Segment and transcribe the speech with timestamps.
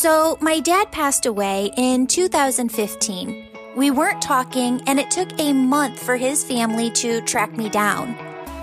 [0.00, 3.46] So, my dad passed away in 2015.
[3.76, 8.16] We weren't talking, and it took a month for his family to track me down.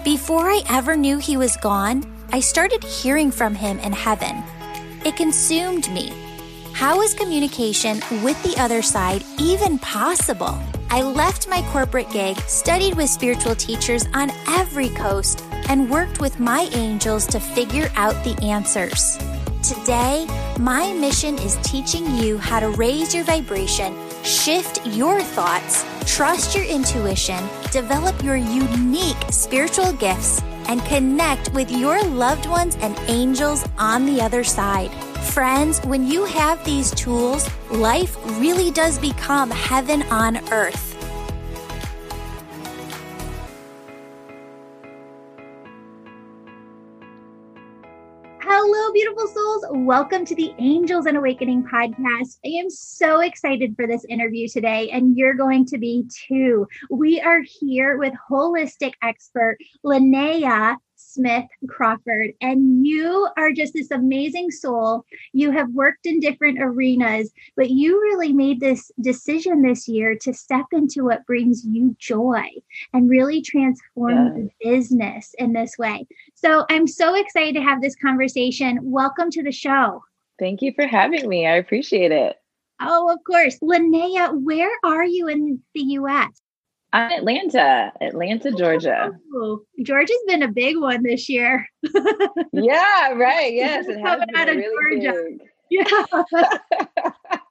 [0.04, 4.42] Before I ever knew he was gone, I started hearing from him in heaven.
[5.06, 6.12] It consumed me.
[6.74, 10.58] How is communication with the other side even possible?
[10.90, 16.40] I left my corporate gig, studied with spiritual teachers on every coast, and worked with
[16.40, 19.20] my angels to figure out the answers.
[19.68, 20.26] Today,
[20.62, 26.64] my mission is teaching you how to raise your vibration, shift your thoughts, trust your
[26.64, 34.06] intuition, develop your unique spiritual gifts, and connect with your loved ones and angels on
[34.06, 34.90] the other side.
[35.34, 40.87] Friends, when you have these tools, life really does become heaven on earth.
[48.70, 49.66] Hello, beautiful souls.
[49.70, 52.38] Welcome to the Angels and Awakening podcast.
[52.46, 56.68] I am so excited for this interview today, and you're going to be too.
[56.90, 60.76] We are here with holistic expert Linnea
[61.18, 65.04] Smith Crawford, and you are just this amazing soul.
[65.34, 70.32] You have worked in different arenas, but you really made this decision this year to
[70.32, 72.46] step into what brings you joy
[72.94, 74.34] and really transform yeah.
[74.36, 76.06] the business in this way.
[76.36, 78.78] So I'm so excited to have this conversation.
[78.84, 80.04] Welcome to the show.
[80.38, 81.48] Thank you for having me.
[81.48, 82.36] I appreciate it.
[82.80, 83.58] Oh, of course.
[83.58, 86.30] Linnea, where are you in the US?
[86.94, 89.12] I'm Atlanta, Atlanta, Georgia.
[89.34, 91.68] Oh, Georgia's been a big one this year.
[92.54, 93.54] yeah, right.
[93.54, 95.24] Yes, it has been really Georgia.
[95.30, 95.50] big.
[95.70, 97.38] Yeah.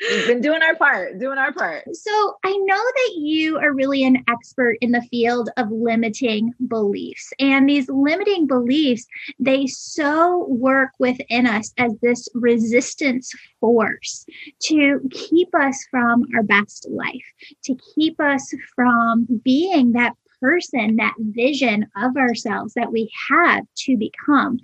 [0.00, 1.84] We've been doing our part, doing our part.
[1.94, 7.32] So I know that you are really an expert in the field of limiting beliefs.
[7.40, 9.06] And these limiting beliefs,
[9.40, 14.24] they so work within us as this resistance force
[14.64, 17.24] to keep us from our best life,
[17.64, 23.96] to keep us from being that person, that vision of ourselves that we have to
[23.96, 24.58] become.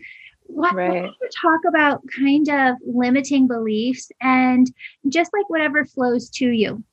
[0.47, 1.11] What, right.
[1.41, 4.71] talk about kind of limiting beliefs and
[5.09, 6.85] just like whatever flows to you?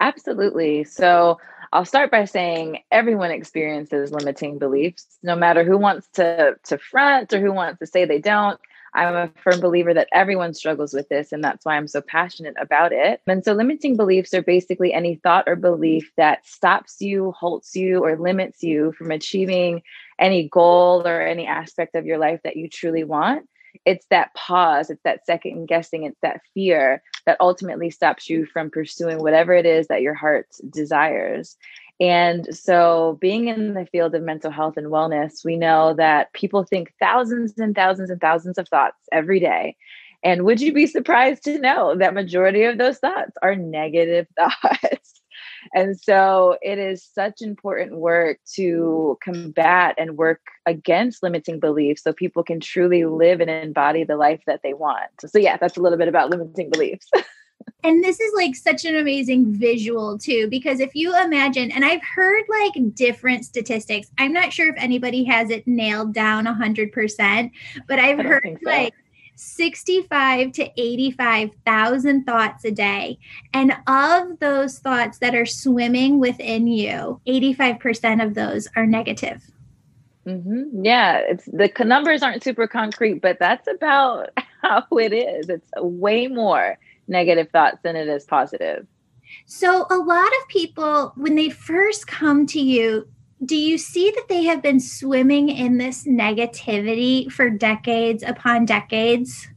[0.00, 0.84] Absolutely.
[0.84, 1.38] So
[1.72, 7.32] I'll start by saying everyone experiences limiting beliefs, no matter who wants to to front
[7.32, 8.60] or who wants to say they don't.
[8.94, 12.54] I'm a firm believer that everyone struggles with this, and that's why I'm so passionate
[12.60, 13.22] about it.
[13.26, 18.04] And so, limiting beliefs are basically any thought or belief that stops you, halts you,
[18.04, 19.82] or limits you from achieving
[20.22, 23.48] any goal or any aspect of your life that you truly want.
[23.84, 28.70] It's that pause, it's that second guessing, it's that fear that ultimately stops you from
[28.70, 31.56] pursuing whatever it is that your heart desires.
[31.98, 36.64] And so, being in the field of mental health and wellness, we know that people
[36.64, 39.76] think thousands and thousands and thousands of thoughts every day.
[40.22, 45.21] And would you be surprised to know that majority of those thoughts are negative thoughts?
[45.74, 52.12] And so it is such important work to combat and work against limiting beliefs so
[52.12, 55.10] people can truly live and embody the life that they want.
[55.26, 57.08] So yeah, that's a little bit about limiting beliefs.
[57.84, 62.02] and this is like such an amazing visual too because if you imagine and i've
[62.02, 67.50] heard like different statistics i'm not sure if anybody has it nailed down 100%
[67.86, 68.68] but i've heard so.
[68.68, 68.94] like
[69.36, 73.18] 65 to 85,000 thoughts a day.
[73.52, 79.42] And of those thoughts that are swimming within you, 85% of those are negative.
[80.26, 80.84] Mm-hmm.
[80.84, 84.30] Yeah, it's the numbers aren't super concrete, but that's about
[84.62, 85.48] how it is.
[85.48, 86.78] It's way more
[87.08, 88.86] negative thoughts than it is positive.
[89.46, 93.08] So, a lot of people, when they first come to you,
[93.44, 99.48] do you see that they have been swimming in this negativity for decades upon decades?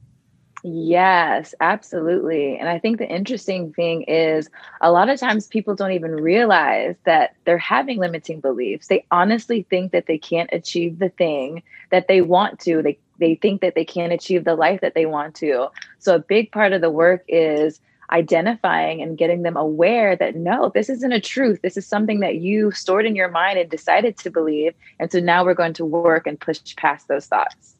[0.67, 2.57] Yes, absolutely.
[2.57, 4.49] And I think the interesting thing is
[4.81, 8.87] a lot of times people don't even realize that they're having limiting beliefs.
[8.87, 12.81] They honestly think that they can't achieve the thing that they want to.
[12.81, 15.67] They they think that they can't achieve the life that they want to.
[15.99, 17.79] So a big part of the work is
[18.11, 21.61] identifying and getting them aware that no, this isn't a truth.
[21.61, 24.73] This is something that you stored in your mind and decided to believe.
[24.99, 27.75] And so now we're going to work and push past those thoughts.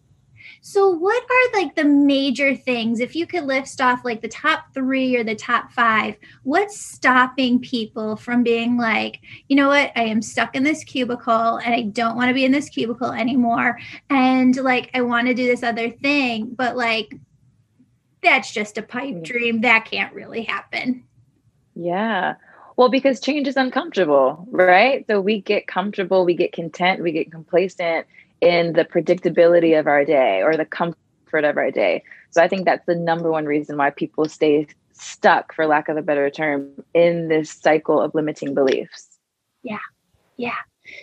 [0.68, 3.00] So, what are like the major things?
[3.00, 7.60] If you could list off like the top three or the top five, what's stopping
[7.60, 11.84] people from being like, you know what, I am stuck in this cubicle and I
[11.84, 13.78] don't want to be in this cubicle anymore.
[14.10, 17.14] And like, I want to do this other thing, but like,
[18.26, 19.24] that's just a pipe mm.
[19.24, 19.62] dream.
[19.62, 21.04] That can't really happen.
[21.76, 22.36] Yeah.
[22.78, 25.06] Well, because change is uncomfortable, right?
[25.08, 28.06] So we get comfortable, we get content, we get complacent
[28.42, 32.04] in the predictability of our day or the comfort of our day.
[32.32, 35.98] So I think that's the number one reason why people stay stuck, for lack of
[35.98, 39.08] a better term, in this cycle of limiting beliefs.
[39.64, 39.80] Yeah.
[40.38, 40.58] Yeah.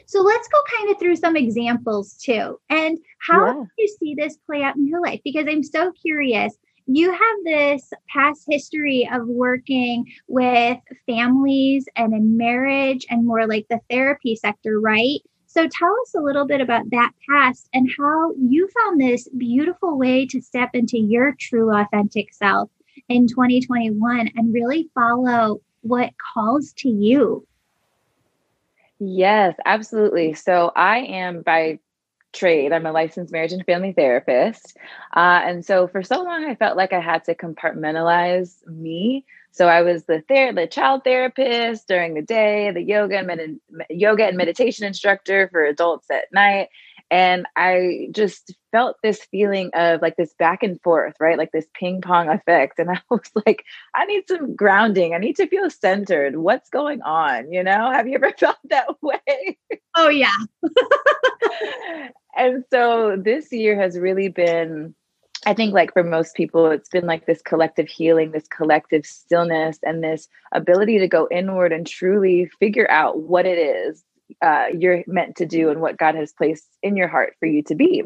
[0.07, 2.61] So let's go kind of through some examples too.
[2.69, 3.53] And how yeah.
[3.55, 5.21] do you see this play out in your life?
[5.25, 6.55] Because I'm so curious.
[6.87, 13.67] You have this past history of working with families and in marriage and more like
[13.71, 15.21] the therapy sector, right?
[15.47, 19.99] So tell us a little bit about that past and how you found this beautiful
[19.99, 22.71] way to step into your true authentic self
[23.09, 27.47] in 2021 and really follow what calls to you.
[28.99, 30.33] Yes, absolutely.
[30.35, 31.81] So I am by
[32.33, 32.73] trade.
[32.73, 34.77] I'm a licensed marriage and family therapist.
[35.15, 39.25] Uh, and so for so long, I felt like I had to compartmentalize me.
[39.51, 43.87] So I was the ther- the child therapist during the day, the yoga and med-
[43.91, 46.69] yoga and meditation instructor for adults at night,
[47.13, 51.37] and I just felt this feeling of like this back and forth, right?
[51.37, 52.79] Like this ping pong effect.
[52.79, 53.65] And I was like,
[53.95, 55.15] I need some grounding.
[55.15, 56.37] I need to feel centered.
[56.39, 57.53] What's going on?
[57.53, 59.59] You know, have you ever felt that way?
[59.95, 60.35] Oh, yeah.
[62.37, 64.95] and so this year has really been
[65.45, 69.77] I think, like for most people, it's been like this collective healing, this collective stillness,
[69.83, 74.05] and this ability to go inward and truly figure out what it is
[74.41, 77.63] uh, you're meant to do and what God has placed in your heart for you
[77.65, 78.05] to be.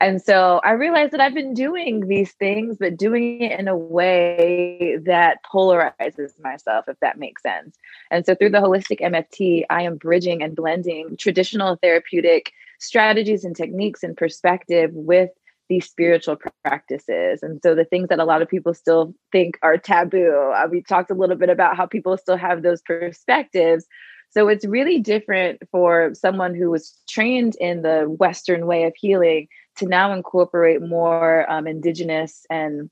[0.00, 3.76] And so I realized that I've been doing these things, but doing it in a
[3.76, 7.76] way that polarizes myself, if that makes sense.
[8.10, 13.56] And so through the holistic MFT, I am bridging and blending traditional therapeutic strategies and
[13.56, 15.30] techniques and perspective with
[15.68, 17.42] these spiritual practices.
[17.42, 20.82] And so the things that a lot of people still think are taboo, uh, we
[20.82, 23.86] talked a little bit about how people still have those perspectives.
[24.30, 29.48] So it's really different for someone who was trained in the Western way of healing
[29.76, 32.90] to now incorporate more um, indigenous and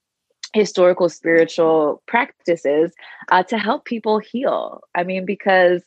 [0.53, 2.93] historical spiritual practices
[3.31, 4.81] uh, to help people heal.
[4.95, 5.83] I mean, because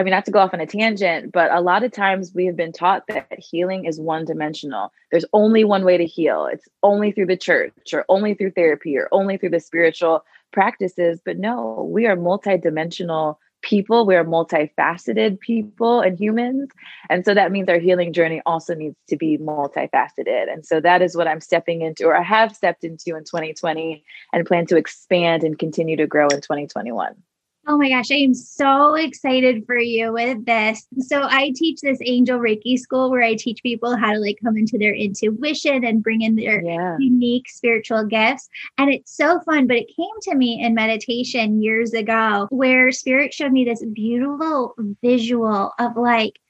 [0.00, 2.46] I mean, not to go off on a tangent, but a lot of times we
[2.46, 4.94] have been taught that healing is one dimensional.
[5.10, 6.46] There's only one way to heal.
[6.46, 11.20] It's only through the church or only through therapy or only through the spiritual practices.
[11.22, 14.06] But no, we are multidimensional people.
[14.06, 16.70] We're multifaceted people and humans.
[17.10, 20.50] And so that means our healing journey also needs to be multifaceted.
[20.50, 24.02] And so that is what I'm stepping into, or I have stepped into in 2020
[24.32, 27.16] and plan to expand and continue to grow in 2021.
[27.66, 30.86] Oh my gosh, I am so excited for you with this.
[30.98, 34.56] So I teach this angel Reiki school where I teach people how to like come
[34.56, 36.96] into their intuition and bring in their yeah.
[36.98, 38.48] unique spiritual gifts.
[38.78, 43.34] And it's so fun, but it came to me in meditation years ago where spirit
[43.34, 46.40] showed me this beautiful visual of like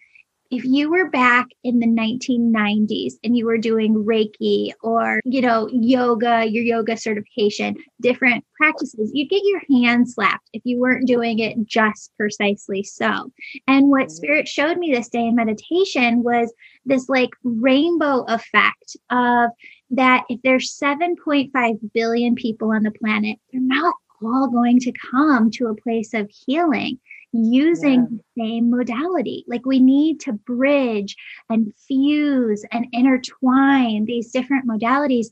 [0.51, 5.69] if you were back in the 1990s and you were doing Reiki or, you know,
[5.73, 11.39] yoga, your yoga certification, different practices, you'd get your hand slapped if you weren't doing
[11.39, 13.31] it just precisely so.
[13.67, 14.11] And what.
[14.11, 16.53] Spirit showed me this day in meditation was
[16.85, 19.51] this like rainbow effect of
[19.91, 25.51] that if there's 7.5 billion people on the planet, they're not all going to come
[25.53, 26.99] to a place of healing
[27.33, 28.19] using yeah.
[28.37, 29.45] the same modality.
[29.47, 31.17] Like we need to bridge
[31.49, 35.27] and fuse and intertwine these different modalities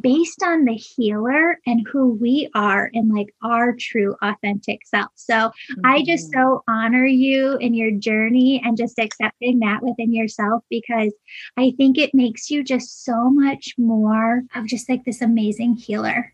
[0.00, 5.10] based on the healer and who we are and like our true authentic self.
[5.14, 5.80] So mm-hmm.
[5.84, 6.40] I just mm-hmm.
[6.40, 11.14] so honor you in your journey and just accepting that within yourself because
[11.56, 16.32] I think it makes you just so much more of just like this amazing healer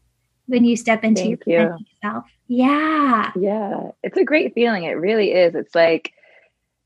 [0.52, 1.86] when you step into Thank your you.
[2.02, 2.24] self.
[2.46, 3.32] Yeah.
[3.34, 3.90] Yeah.
[4.02, 4.84] It's a great feeling.
[4.84, 5.54] It really is.
[5.54, 6.12] It's like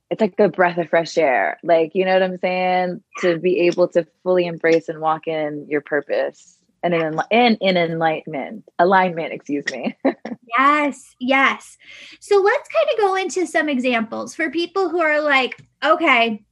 [0.09, 1.59] it's like a breath of fresh air.
[1.65, 3.03] Like, you know what I'm saying?
[3.23, 7.77] To be able to fully embrace and walk in your purpose and in and in
[7.77, 9.97] enlightenment, alignment, excuse me.
[10.59, 11.77] yes, yes.
[12.21, 16.45] So let's kind of go into some examples for people who are like, okay,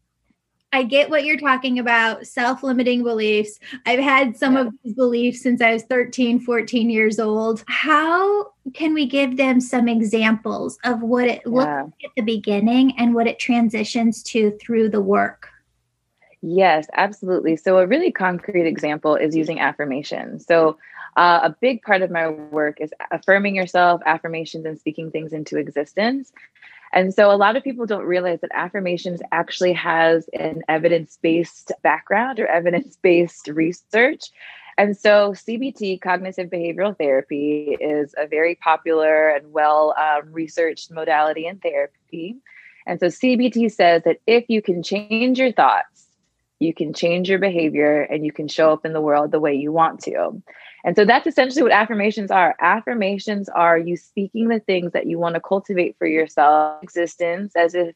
[0.74, 3.60] I get what you're talking about self limiting beliefs.
[3.86, 4.62] I've had some yeah.
[4.62, 7.62] of these beliefs since I was 13, 14 years old.
[7.68, 11.52] How can we give them some examples of what it yeah.
[11.52, 15.48] looked like at the beginning and what it transitions to through the work?
[16.42, 17.54] Yes, absolutely.
[17.54, 20.40] So, a really concrete example is using affirmation.
[20.40, 20.76] So,
[21.16, 25.56] uh, a big part of my work is affirming yourself, affirmations, and speaking things into
[25.56, 26.32] existence.
[26.94, 32.38] And so a lot of people don't realize that affirmations actually has an evidence-based background
[32.38, 34.30] or evidence-based research.
[34.78, 41.46] And so CBT, cognitive behavioral therapy, is a very popular and well um, researched modality
[41.46, 42.36] in therapy.
[42.86, 46.06] And so CBT says that if you can change your thoughts,
[46.60, 49.54] you can change your behavior and you can show up in the world the way
[49.54, 50.40] you want to.
[50.84, 52.54] And so that's essentially what affirmations are.
[52.60, 57.74] Affirmations are you speaking the things that you want to cultivate for yourself existence as
[57.74, 57.94] if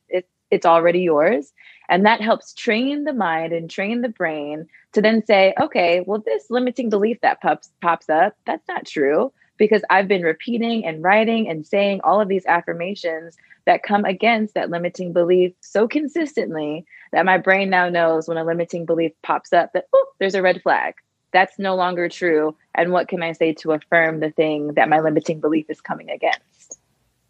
[0.51, 1.53] it's already yours.
[1.91, 6.23] And that helps train the mind and train the brain to then say, okay, well,
[6.25, 11.03] this limiting belief that pops pops up, that's not true because I've been repeating and
[11.03, 16.87] writing and saying all of these affirmations that come against that limiting belief so consistently
[17.13, 20.43] that my brain now knows when a limiting belief pops up that, oh, there's a
[20.43, 20.95] red flag.
[21.33, 22.57] That's no longer true.
[22.75, 26.11] And what can I say to affirm the thing that my limiting belief is coming
[26.11, 26.79] against?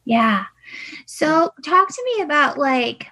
[0.04, 0.44] Yeah.
[1.06, 3.06] So, talk to me about like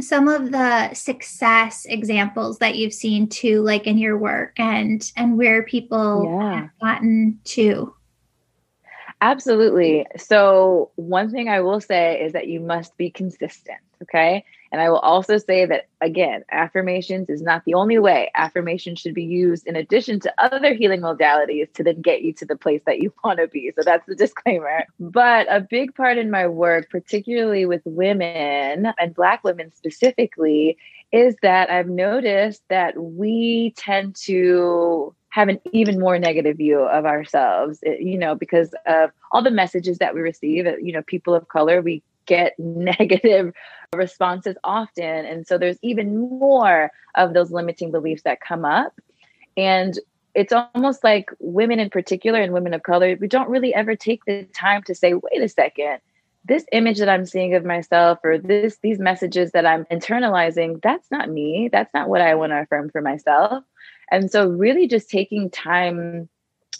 [0.00, 5.38] some of the success examples that you've seen too like in your work and and
[5.38, 6.60] where people yeah.
[6.60, 7.94] have gotten to
[9.20, 10.06] Absolutely.
[10.16, 13.78] So, one thing I will say is that you must be consistent.
[14.02, 14.44] Okay.
[14.72, 18.30] And I will also say that, again, affirmations is not the only way.
[18.34, 22.44] Affirmation should be used in addition to other healing modalities to then get you to
[22.44, 23.72] the place that you want to be.
[23.76, 24.84] So, that's the disclaimer.
[24.98, 30.76] But a big part in my work, particularly with women and Black women specifically,
[31.12, 37.04] is that I've noticed that we tend to have an even more negative view of
[37.04, 40.66] ourselves, eh, you know, because of all the messages that we receive.
[40.66, 43.52] Eh, you know, people of color, we get negative
[43.94, 45.24] responses often.
[45.24, 48.92] And so there's even more of those limiting beliefs that come up.
[49.56, 49.98] And
[50.34, 54.24] it's almost like women in particular and women of color, we don't really ever take
[54.26, 56.00] the time to say, wait a second,
[56.44, 61.10] this image that I'm seeing of myself or this these messages that I'm internalizing, that's
[61.10, 61.68] not me.
[61.72, 63.64] That's not what I want to affirm for myself.
[64.10, 66.28] And so, really, just taking time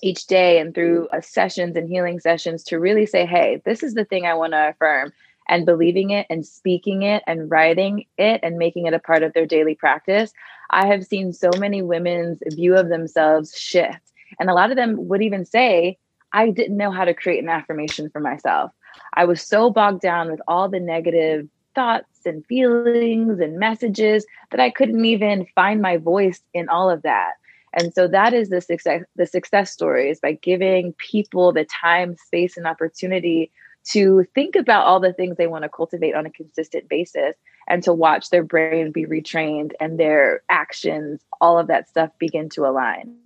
[0.03, 3.95] each day and through uh, sessions and healing sessions to really say, hey, this is
[3.95, 5.13] the thing I want to affirm,
[5.49, 9.33] and believing it and speaking it and writing it and making it a part of
[9.33, 10.33] their daily practice.
[10.71, 14.13] I have seen so many women's view of themselves shift.
[14.41, 15.99] And a lot of them would even say,
[16.33, 18.73] I didn't know how to create an affirmation for myself.
[19.15, 24.61] I was so bogged down with all the negative thoughts and feelings and messages that
[24.61, 27.35] I couldn't even find my voice in all of that.
[27.73, 32.57] And so that is the success the success stories by giving people the time, space
[32.57, 33.53] and opportunity
[33.93, 37.37] to think about all the things they want to cultivate on a consistent basis
[37.69, 42.49] and to watch their brain be retrained and their actions, all of that stuff begin
[42.51, 43.17] to align.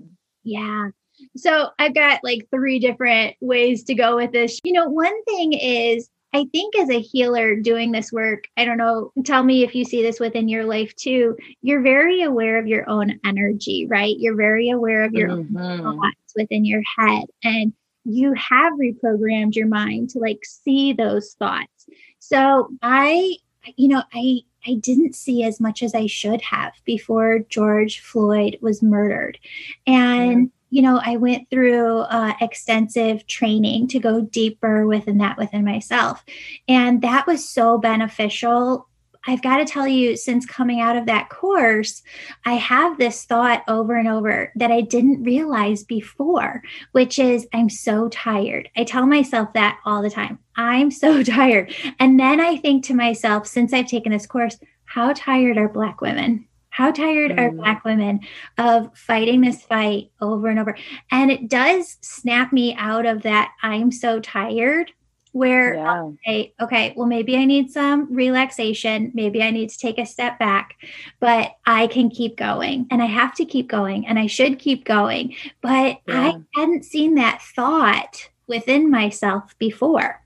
[0.42, 0.90] Yeah.
[1.36, 4.58] So I've got like three different ways to go with this.
[4.64, 8.78] You know, one thing is I think as a healer doing this work, I don't
[8.78, 11.36] know, tell me if you see this within your life too.
[11.60, 14.14] You're very aware of your own energy, right?
[14.18, 15.56] You're very aware of your mm-hmm.
[15.56, 17.24] own thoughts within your head.
[17.42, 17.72] And
[18.04, 21.86] you have reprogrammed your mind to like see those thoughts.
[22.18, 23.36] So I,
[23.76, 28.58] you know, I I didn't see as much as I should have before George Floyd
[28.60, 29.38] was murdered.
[29.86, 35.64] And you know, I went through uh, extensive training to go deeper within that within
[35.64, 36.24] myself.
[36.68, 38.86] And that was so beneficial.
[39.26, 42.02] I've got to tell you, since coming out of that course,
[42.46, 46.62] I have this thought over and over that I didn't realize before,
[46.92, 48.70] which is I'm so tired.
[48.76, 50.38] I tell myself that all the time.
[50.56, 51.74] I'm so tired.
[51.98, 56.00] And then I think to myself, since I've taken this course, how tired are Black
[56.00, 56.46] women?
[56.70, 57.38] How tired mm.
[57.38, 58.20] are Black women
[58.56, 60.76] of fighting this fight over and over?
[61.10, 64.92] And it does snap me out of that I'm so tired
[65.32, 65.92] where yeah.
[65.92, 69.12] I'll say, okay, well, maybe I need some relaxation.
[69.14, 70.76] Maybe I need to take a step back,
[71.20, 74.84] but I can keep going and I have to keep going and I should keep
[74.84, 75.34] going.
[75.60, 76.32] But yeah.
[76.32, 80.20] I hadn't seen that thought within myself before.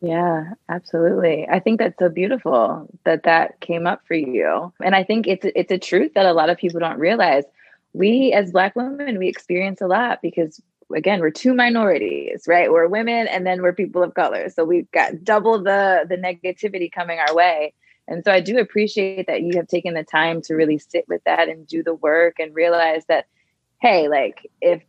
[0.00, 1.46] Yeah, absolutely.
[1.48, 4.72] I think that's so beautiful that that came up for you.
[4.82, 7.44] And I think it's it's a truth that a lot of people don't realize.
[7.92, 10.60] We as black women, we experience a lot because
[10.94, 12.70] again, we're two minorities, right?
[12.70, 14.48] We're women and then we're people of color.
[14.50, 17.74] So we've got double the the negativity coming our way.
[18.08, 21.22] And so I do appreciate that you have taken the time to really sit with
[21.24, 23.26] that and do the work and realize that
[23.80, 24.82] hey, like if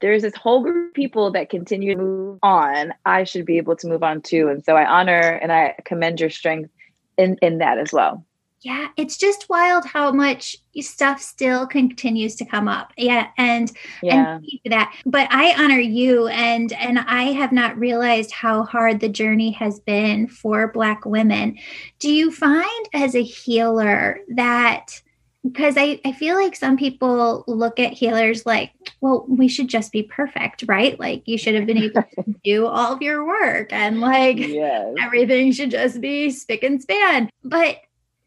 [0.00, 2.92] there's this whole group of people that continue to move on.
[3.06, 4.48] I should be able to move on too.
[4.48, 6.70] And so I honor and I commend your strength
[7.16, 8.22] in, in that as well.
[8.64, 12.94] Yeah, it's just wild how much stuff still continues to come up.
[12.96, 13.70] Yeah, and
[14.02, 14.36] yeah.
[14.36, 14.96] and that.
[15.04, 19.80] But I honor you and and I have not realized how hard the journey has
[19.80, 21.58] been for black women.
[21.98, 24.98] Do you find as a healer that
[25.44, 29.92] because I, I feel like some people look at healers like, well, we should just
[29.92, 30.98] be perfect, right?
[30.98, 34.94] Like you should have been able to do all of your work and like yes.
[35.02, 37.28] everything should just be spick and span.
[37.42, 37.76] But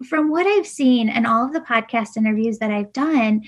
[0.06, 3.44] from what I've seen and all of the podcast interviews that I've done,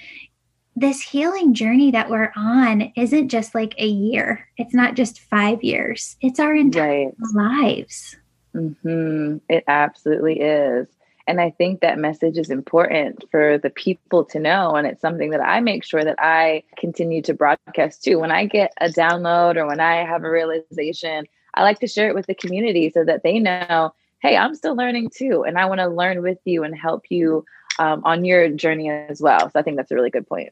[0.75, 4.47] this healing journey that we're on isn't just like a year.
[4.57, 6.15] It's not just five years.
[6.21, 7.13] It's our entire right.
[7.33, 8.15] lives.
[8.55, 9.37] Mm-hmm.
[9.49, 10.87] It absolutely is.
[11.27, 14.75] And I think that message is important for the people to know.
[14.75, 18.17] And it's something that I make sure that I continue to broadcast too.
[18.17, 22.09] When I get a download or when I have a realization, I like to share
[22.09, 25.43] it with the community so that they know, hey, I'm still learning too.
[25.43, 27.45] And I want to learn with you and help you
[27.79, 29.49] um, on your journey as well.
[29.49, 30.51] So I think that's a really good point.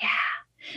[0.00, 0.08] Yeah.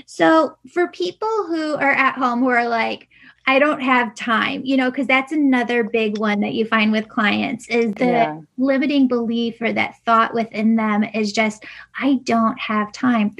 [0.06, 3.08] So for people who are at home who are like,
[3.48, 7.10] I don't have time, you know, because that's another big one that you find with
[7.10, 8.42] clients is the yeah.
[8.58, 11.64] limiting belief or that thought within them is just,
[12.00, 13.36] I don't have time.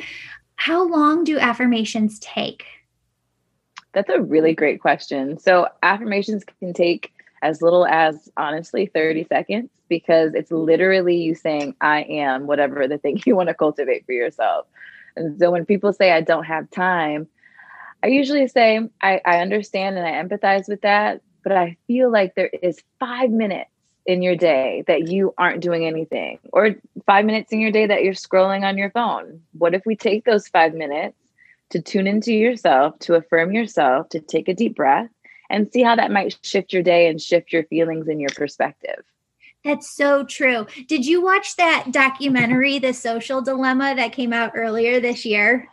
[0.58, 2.66] How long do affirmations take?
[3.94, 5.40] That's a really great question.
[5.40, 7.12] So, affirmations can take
[7.42, 12.98] as little as honestly 30 seconds because it's literally you saying, I am whatever the
[12.98, 14.66] thing you want to cultivate for yourself.
[15.16, 17.28] And so, when people say, I don't have time,
[18.04, 22.36] I usually say, I, I understand and I empathize with that, but I feel like
[22.36, 23.70] there is five minutes
[24.06, 26.76] in your day that you aren't doing anything, or
[27.06, 29.42] five minutes in your day that you're scrolling on your phone.
[29.54, 31.18] What if we take those five minutes
[31.72, 35.10] to tune into yourself, to affirm yourself, to take a deep breath,
[35.50, 39.04] and see how that might shift your day and shift your feelings and your perspective?
[39.64, 40.68] That's so true.
[40.88, 45.70] Did you watch that documentary, The Social Dilemma, that came out earlier this year?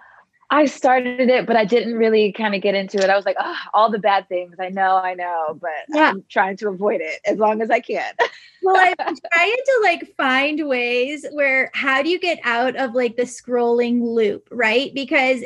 [0.52, 3.08] I started it, but I didn't really kind of get into it.
[3.08, 4.56] I was like, oh, all the bad things.
[4.60, 6.10] I know, I know, but yeah.
[6.10, 8.12] I'm trying to avoid it as long as I can.
[8.62, 13.16] well, I'm trying to like find ways where how do you get out of like
[13.16, 14.92] the scrolling loop, right?
[14.94, 15.42] Because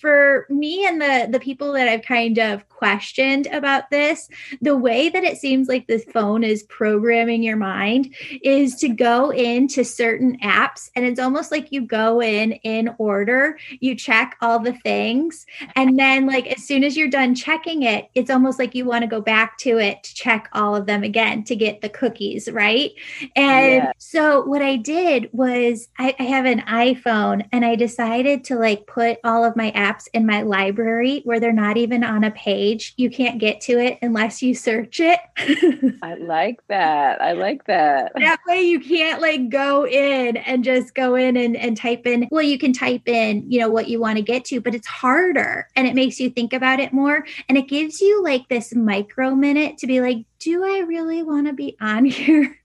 [0.00, 4.28] for me and the the people that I've kind of questioned about this,
[4.60, 9.30] the way that it seems like the phone is programming your mind is to go
[9.30, 14.47] into certain apps and it's almost like you go in in order, you check all
[14.56, 15.44] the things
[15.76, 19.02] and then like as soon as you're done checking it, it's almost like you want
[19.02, 22.48] to go back to it to check all of them again to get the cookies,
[22.50, 22.92] right?
[23.36, 23.92] And yeah.
[23.98, 28.86] so what I did was I, I have an iPhone and I decided to like
[28.86, 32.94] put all of my apps in my library where they're not even on a page.
[32.96, 35.18] You can't get to it unless you search it.
[36.02, 37.20] I like that.
[37.20, 38.12] I like that.
[38.14, 42.28] That way you can't like go in and just go in and, and type in.
[42.30, 44.86] Well, you can type in, you know, what you want to get to, but it's
[44.86, 47.24] harder and it makes you think about it more.
[47.48, 51.46] And it gives you like this micro minute to be like, do I really want
[51.46, 52.58] to be on here?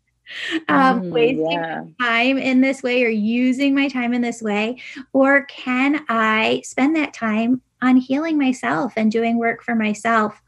[0.69, 1.83] um, mm, wasting yeah.
[2.01, 4.81] time in this way or using my time in this way?
[5.11, 10.41] Or can I spend that time on healing myself and doing work for myself?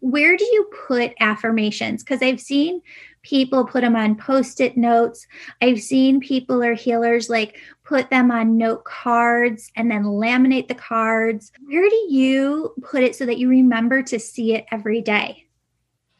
[0.00, 2.04] Where do you put affirmations?
[2.04, 2.82] Because I've seen
[3.22, 5.26] people put them on post it notes.
[5.60, 10.74] I've seen people or healers like put them on note cards and then laminate the
[10.74, 11.52] cards.
[11.66, 15.44] Where do you put it so that you remember to see it every day?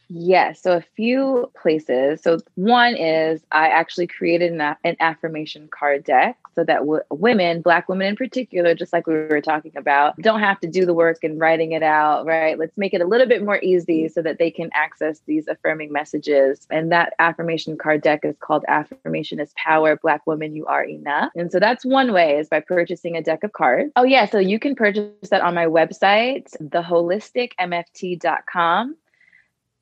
[0.09, 0.63] Yes.
[0.63, 2.23] So a few places.
[2.23, 7.63] So one is I actually created an, an affirmation card deck so that w- women,
[7.63, 10.93] Black women in particular, just like we were talking about, don't have to do the
[10.93, 12.59] work and writing it out, right?
[12.59, 15.93] Let's make it a little bit more easy so that they can access these affirming
[15.93, 16.67] messages.
[16.69, 21.31] And that affirmation card deck is called Affirmation is Power, Black Woman, You Are Enough.
[21.37, 23.93] And so that's one way is by purchasing a deck of cards.
[23.95, 24.29] Oh, yeah.
[24.29, 28.97] So you can purchase that on my website, theholisticmft.com.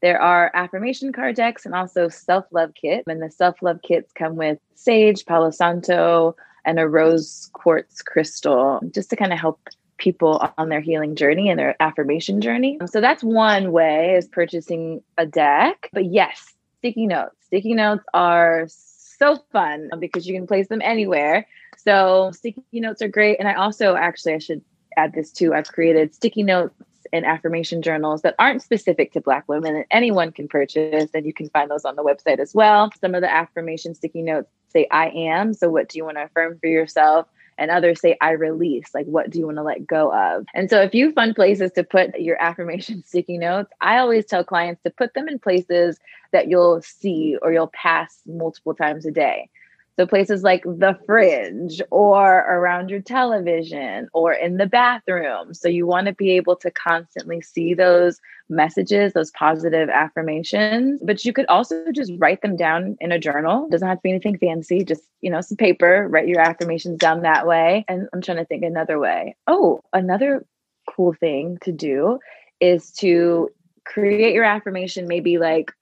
[0.02, 3.04] There are affirmation card decks and also self love kit.
[3.06, 8.80] And the self love kits come with sage, Palo Santo, and a rose quartz crystal
[8.90, 9.60] just to kind of help
[9.98, 12.78] people on their healing journey and their affirmation journey.
[12.86, 15.88] So that's one way is purchasing a deck.
[15.92, 17.36] But yes, sticky notes.
[17.46, 21.46] Sticky notes are so fun because you can place them anywhere.
[21.78, 23.38] So sticky notes are great.
[23.38, 24.62] And I also actually I should
[24.96, 25.54] add this too.
[25.54, 26.74] I've created sticky notes
[27.12, 31.10] and affirmation journals that aren't specific to Black women that anyone can purchase.
[31.14, 32.90] And you can find those on the website as well.
[33.00, 35.54] Some of the affirmation sticky notes say, I am.
[35.54, 37.26] So, what do you want to affirm for yourself?
[37.58, 38.94] And others say, I release.
[38.94, 40.44] Like, what do you want to let go of?
[40.54, 44.44] And so, if you find places to put your affirmation sticky notes, I always tell
[44.44, 45.98] clients to put them in places
[46.32, 49.48] that you'll see or you'll pass multiple times a day.
[49.98, 55.54] So places like the fridge or around your television or in the bathroom.
[55.54, 61.24] So you want to be able to constantly see those messages, those positive affirmations, but
[61.24, 63.68] you could also just write them down in a journal.
[63.70, 67.22] Doesn't have to be anything fancy, just, you know, some paper, write your affirmations down
[67.22, 67.84] that way.
[67.88, 69.34] And I'm trying to think another way.
[69.46, 70.44] Oh, another
[70.86, 72.18] cool thing to do
[72.60, 73.48] is to
[73.84, 75.72] create your affirmation maybe like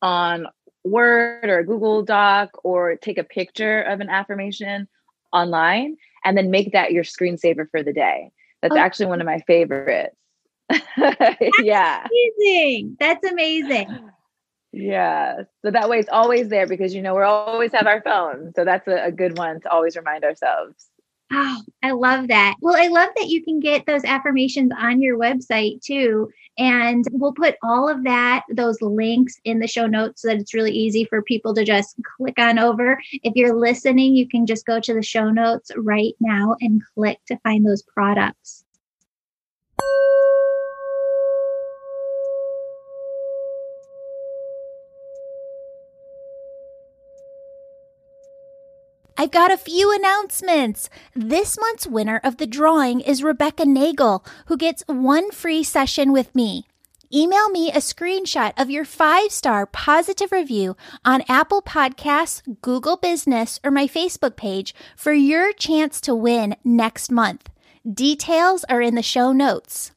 [0.00, 0.46] on
[0.84, 4.88] Word or a Google Doc or take a picture of an affirmation
[5.32, 8.30] online and then make that your screensaver for the day.
[8.62, 8.78] That's oh.
[8.78, 10.16] actually one of my favorites.
[11.62, 12.06] yeah.
[12.38, 12.96] Amazing.
[12.98, 14.10] That's amazing.
[14.72, 15.42] Yeah.
[15.62, 18.52] So that way it's always there because you know we're always have our phone.
[18.56, 20.88] So that's a, a good one to always remind ourselves.
[21.36, 22.54] Oh, I love that.
[22.60, 26.30] Well, I love that you can get those affirmations on your website too.
[26.56, 30.54] And we'll put all of that, those links in the show notes so that it's
[30.54, 33.00] really easy for people to just click on over.
[33.24, 37.18] If you're listening, you can just go to the show notes right now and click
[37.26, 38.63] to find those products.
[49.24, 50.90] I've got a few announcements.
[51.16, 56.34] This month's winner of the drawing is Rebecca Nagel, who gets one free session with
[56.34, 56.66] me.
[57.10, 63.58] Email me a screenshot of your five star positive review on Apple Podcasts, Google Business,
[63.64, 67.48] or my Facebook page for your chance to win next month.
[67.90, 69.92] Details are in the show notes.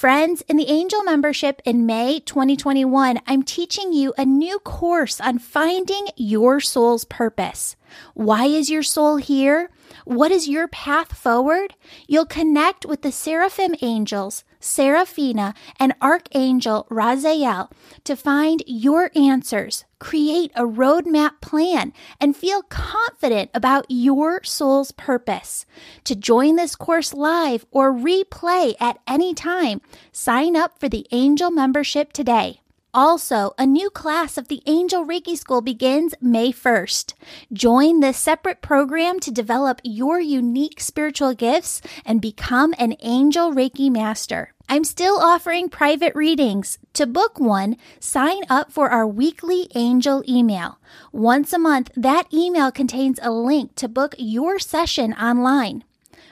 [0.00, 5.38] Friends, in the Angel membership in May 2021, I'm teaching you a new course on
[5.38, 7.76] finding your soul's purpose.
[8.14, 9.68] Why is your soul here?
[10.06, 11.74] What is your path forward?
[12.08, 17.70] You'll connect with the seraphim angels, Seraphina, and Archangel Raziel
[18.04, 25.66] to find your answers, create a roadmap plan, and feel confident about your soul's purpose.
[26.04, 29.80] To join this course live or replay at any time,
[30.12, 32.60] sign up for the Angel membership today.
[32.92, 37.14] Also, a new class of the Angel Reiki School begins May 1st.
[37.52, 43.90] Join this separate program to develop your unique spiritual gifts and become an Angel Reiki
[43.90, 44.54] Master.
[44.68, 46.78] I'm still offering private readings.
[46.94, 50.80] To book one, sign up for our weekly Angel email.
[51.12, 55.84] Once a month, that email contains a link to book your session online.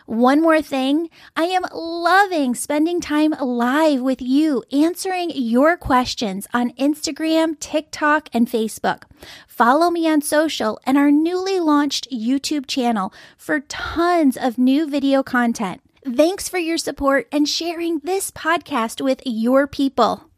[0.09, 6.71] One more thing, I am loving spending time live with you, answering your questions on
[6.79, 9.03] Instagram, TikTok, and Facebook.
[9.47, 15.23] Follow me on social and our newly launched YouTube channel for tons of new video
[15.23, 15.83] content.
[16.07, 20.31] Thanks for your support and sharing this podcast with your people.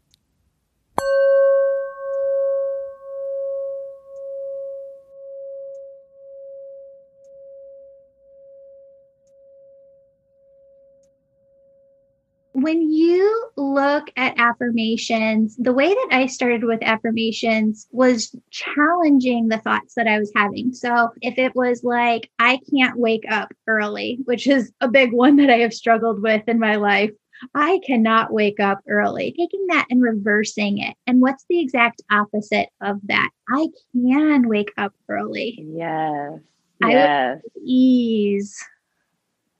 [12.61, 19.57] When you look at affirmations, the way that I started with affirmations was challenging the
[19.57, 20.73] thoughts that I was having.
[20.73, 25.35] So if it was like, I can't wake up early, which is a big one
[25.37, 27.11] that I have struggled with in my life.
[27.55, 29.33] I cannot wake up early.
[29.37, 30.95] Taking that and reversing it.
[31.07, 33.29] And what's the exact opposite of that?
[33.49, 35.65] I can wake up early.
[35.67, 36.39] Yes.
[36.81, 37.41] Yes.
[37.63, 38.63] ease.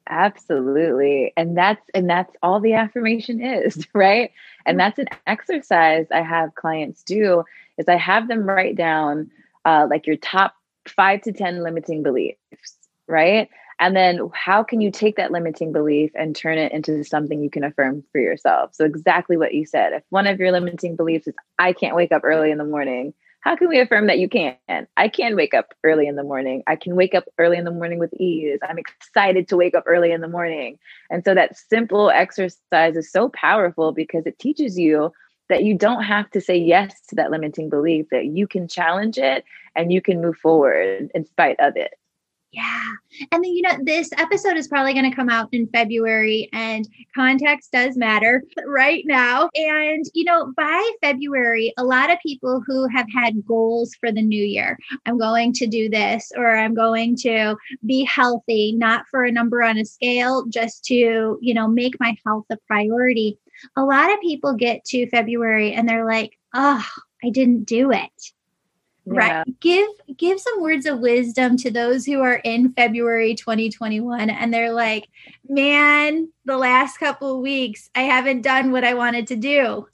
[0.10, 1.34] Absolutely.
[1.38, 4.32] And that's and that's all the affirmation is, right?
[4.66, 7.44] And that's an exercise I have clients do
[7.78, 9.32] is I have them write down
[9.66, 10.56] uh, like your top
[10.88, 12.38] 5 to 10 limiting beliefs,
[13.08, 13.50] right?
[13.80, 17.50] And then how can you take that limiting belief and turn it into something you
[17.50, 18.76] can affirm for yourself?
[18.76, 19.94] So exactly what you said.
[19.94, 23.14] If one of your limiting beliefs is I can't wake up early in the morning,
[23.42, 24.56] how can we affirm that you can?
[24.98, 26.64] I can wake up early in the morning.
[26.68, 28.60] I can wake up early in the morning with ease.
[28.68, 30.78] I'm excited to wake up early in the morning.
[31.10, 35.12] And so that simple exercise is so powerful because it teaches you
[35.50, 39.18] that you don't have to say yes to that limiting belief, that you can challenge
[39.18, 39.44] it
[39.76, 41.96] and you can move forward in spite of it.
[42.52, 42.84] Yeah.
[43.32, 46.86] And then, you know, this episode is probably going to come out in February, and
[47.16, 49.50] context does matter right now.
[49.56, 54.22] And, you know, by February, a lot of people who have had goals for the
[54.22, 59.24] new year I'm going to do this, or I'm going to be healthy, not for
[59.24, 63.38] a number on a scale, just to, you know, make my health a priority.
[63.78, 66.86] A lot of people get to February and they're like, oh,
[67.24, 68.34] I didn't do it
[69.06, 69.14] yeah.
[69.14, 74.54] right give give some words of wisdom to those who are in february 2021 and
[74.54, 75.08] they're like
[75.48, 79.88] man the last couple of weeks i haven't done what i wanted to do.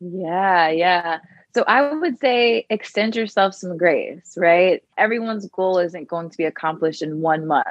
[0.00, 1.18] Yeah yeah.
[1.54, 4.82] So i would say extend yourself some grace right?
[4.98, 7.66] Everyone's goal isn't going to be accomplished in one month.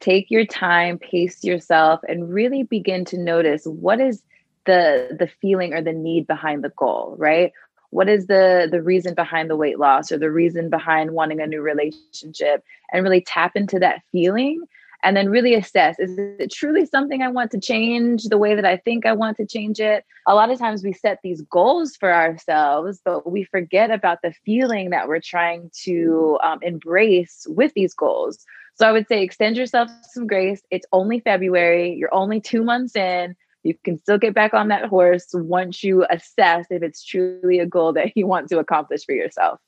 [0.00, 4.22] Take your time pace yourself and really begin to notice what is
[4.68, 7.52] the the feeling or the need behind the goal right
[7.90, 11.46] what is the the reason behind the weight loss or the reason behind wanting a
[11.46, 14.62] new relationship and really tap into that feeling
[15.04, 18.64] and then really assess is it truly something I want to change the way that
[18.64, 20.04] I think I want to change it?
[20.26, 24.32] A lot of times we set these goals for ourselves, but we forget about the
[24.44, 28.44] feeling that we're trying to um, embrace with these goals.
[28.74, 30.62] So I would say extend yourself some grace.
[30.70, 33.36] It's only February, you're only two months in.
[33.68, 37.66] You can still get back on that horse once you assess if it's truly a
[37.66, 39.60] goal that you want to accomplish for yourself.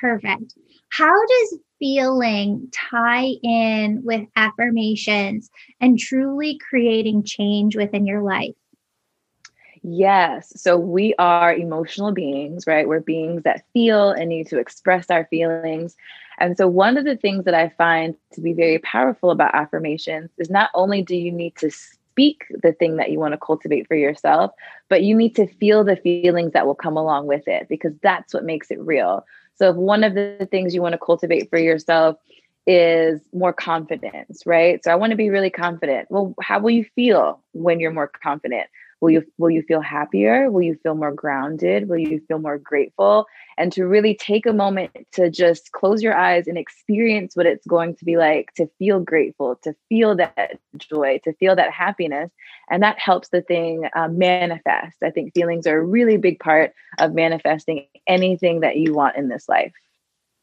[0.00, 0.54] Perfect.
[0.90, 8.54] How does feeling tie in with affirmations and truly creating change within your life?
[9.82, 10.52] Yes.
[10.60, 12.86] So we are emotional beings, right?
[12.86, 15.96] We're beings that feel and need to express our feelings.
[16.38, 20.30] And so, one of the things that I find to be very powerful about affirmations
[20.38, 21.70] is not only do you need to
[22.10, 24.52] speak the thing that you want to cultivate for yourself,
[24.88, 28.34] but you need to feel the feelings that will come along with it because that's
[28.34, 29.24] what makes it real.
[29.54, 32.16] So, if one of the things you want to cultivate for yourself
[32.66, 34.82] is more confidence, right?
[34.82, 36.08] So, I want to be really confident.
[36.10, 38.68] Well, how will you feel when you're more confident?
[39.00, 40.50] Will you will you feel happier?
[40.50, 41.88] Will you feel more grounded?
[41.88, 43.26] Will you feel more grateful?
[43.56, 47.66] And to really take a moment to just close your eyes and experience what it's
[47.66, 52.30] going to be like to feel grateful, to feel that joy, to feel that happiness,
[52.70, 54.96] and that helps the thing uh, manifest.
[55.02, 59.28] I think feelings are a really big part of manifesting anything that you want in
[59.28, 59.72] this life.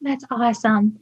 [0.01, 0.99] That's awesome.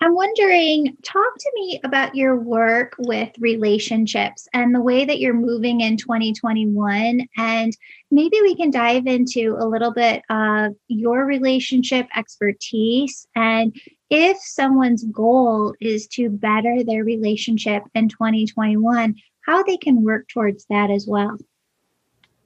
[0.00, 5.34] I'm wondering, talk to me about your work with relationships and the way that you're
[5.34, 7.26] moving in 2021.
[7.36, 7.76] And
[8.10, 13.74] maybe we can dive into a little bit of your relationship expertise and
[14.10, 20.64] if someone's goal is to better their relationship in 2021, how they can work towards
[20.66, 21.36] that as well.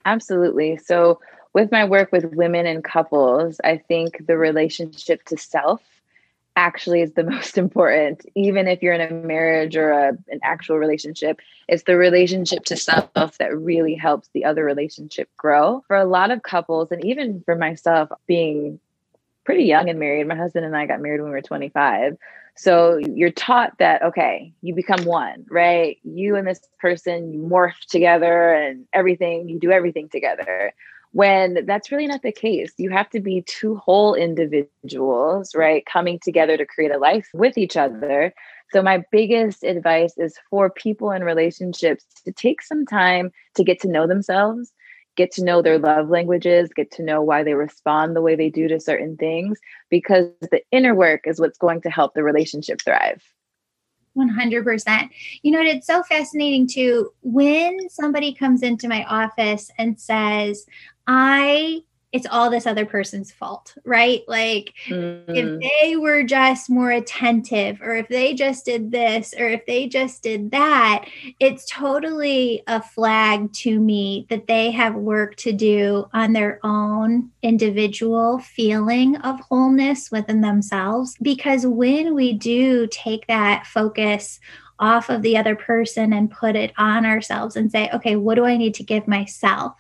[0.05, 0.79] Absolutely.
[0.79, 1.21] So,
[1.53, 5.83] with my work with women and couples, I think the relationship to self
[6.57, 10.79] actually is the most important even if you're in a marriage or a, an actual
[10.79, 15.85] relationship it's the relationship to self that really helps the other relationship grow.
[15.87, 18.81] For a lot of couples and even for myself being
[19.45, 22.17] pretty young and married my husband and i got married when we were 25
[22.57, 25.99] so you're taught that okay you become one right?
[26.03, 30.75] You and this person you morph together and everything you do everything together
[31.13, 32.73] when that's really not the case.
[32.77, 35.85] You have to be two whole individuals, right?
[35.87, 38.33] Coming together to create a life with each other.
[38.73, 43.81] So, my biggest advice is for people in relationships to take some time to get
[43.81, 44.73] to know themselves,
[45.17, 48.51] get to know their love languages, get to know why they respond the way they
[48.51, 49.59] do to certain things,
[49.91, 53.23] because the inner work is what's going to help the relationship thrive.
[54.17, 55.11] 100%.
[55.43, 57.13] You know, it's so fascinating too.
[57.23, 60.67] When somebody comes into my office and says,
[61.07, 64.23] I it's all this other person's fault, right?
[64.27, 65.33] Like mm-hmm.
[65.33, 69.87] if they were just more attentive or if they just did this or if they
[69.87, 71.05] just did that,
[71.39, 77.31] it's totally a flag to me that they have work to do on their own
[77.43, 81.17] individual feeling of wholeness within themselves.
[81.23, 84.41] Because when we do take that focus
[84.81, 88.45] off of the other person and put it on ourselves and say, okay, what do
[88.47, 89.75] I need to give myself?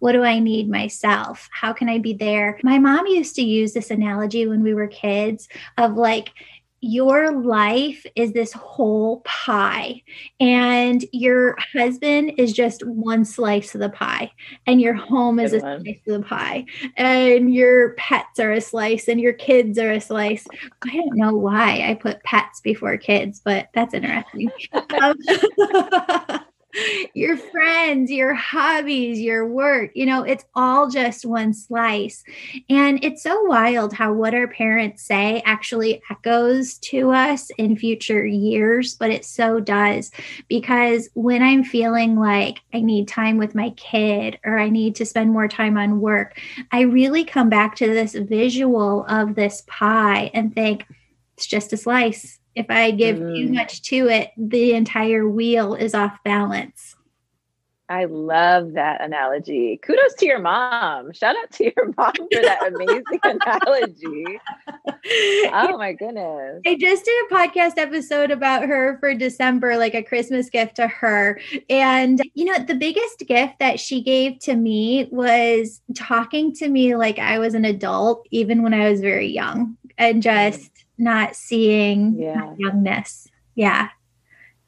[0.00, 1.48] What do I need myself?
[1.52, 2.58] How can I be there?
[2.62, 6.32] My mom used to use this analogy when we were kids of like,
[6.80, 10.02] your life is this whole pie
[10.38, 14.30] and your husband is just one slice of the pie
[14.66, 16.64] and your home is a slice of the pie
[16.96, 20.46] and your pets are a slice and your kids are a slice.
[20.82, 24.50] I don't know why i put pets before kids but that's interesting.
[25.00, 25.16] Um,
[27.14, 32.22] your friends, your hobbies, your work, you know, it's all just one slice.
[32.68, 38.24] And it's so wild how what our parents say actually echoes to us in future
[38.24, 40.10] years, but it so does.
[40.48, 45.06] Because when I'm feeling like I need time with my kid or I need to
[45.06, 46.38] spend more time on work,
[46.72, 50.86] I really come back to this visual of this pie and think,
[51.36, 53.36] it's just a slice if I give mm.
[53.36, 56.96] too much to it, the entire wheel is off balance.
[57.90, 59.76] I love that analogy.
[59.82, 61.12] Kudos to your mom.
[61.12, 64.38] Shout out to your mom for that amazing analogy.
[65.52, 66.60] Oh my goodness.
[66.66, 70.86] I just did a podcast episode about her for December, like a Christmas gift to
[70.86, 71.40] her.
[71.68, 76.96] And, you know, the biggest gift that she gave to me was talking to me
[76.96, 82.16] like I was an adult, even when I was very young, and just not seeing
[82.18, 82.54] yeah.
[82.58, 83.28] youngness.
[83.54, 83.88] Yeah.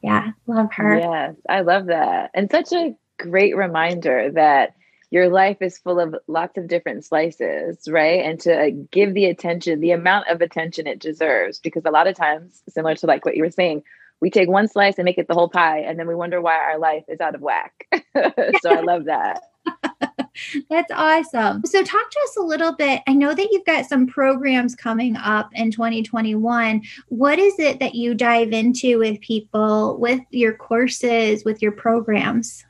[0.03, 0.33] Yeah.
[0.47, 0.99] Love her.
[0.99, 1.37] Yes.
[1.49, 2.31] I love that.
[2.35, 4.75] And such a great reminder that
[5.11, 8.25] your life is full of lots of different slices, right?
[8.25, 11.61] And to give the attention, the amount of attention it deserves.
[11.61, 13.83] Because a lot of times, similar to like what you were saying,
[14.23, 16.55] we take one slice and make it the whole pie and then we wonder why
[16.55, 17.88] our life is out of whack
[18.62, 19.42] so i love that
[20.71, 21.64] That's awesome.
[21.64, 23.03] So, talk to us a little bit.
[23.07, 26.83] I know that you've got some programs coming up in 2021.
[27.09, 32.64] What is it that you dive into with people, with your courses, with your programs?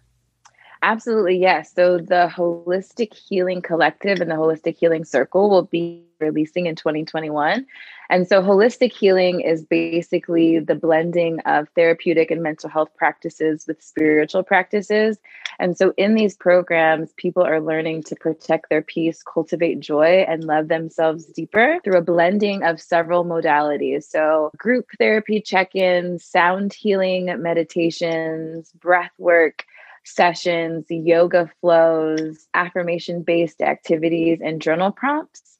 [0.83, 1.73] Absolutely, yes.
[1.75, 7.67] So, the Holistic Healing Collective and the Holistic Healing Circle will be releasing in 2021.
[8.13, 13.83] And so, holistic healing is basically the blending of therapeutic and mental health practices with
[13.83, 15.17] spiritual practices.
[15.59, 20.45] And so, in these programs, people are learning to protect their peace, cultivate joy, and
[20.45, 24.05] love themselves deeper through a blending of several modalities.
[24.05, 29.65] So, group therapy check ins, sound healing meditations, breath work
[30.05, 35.53] sessions, yoga flows, affirmation based activities, and journal prompts.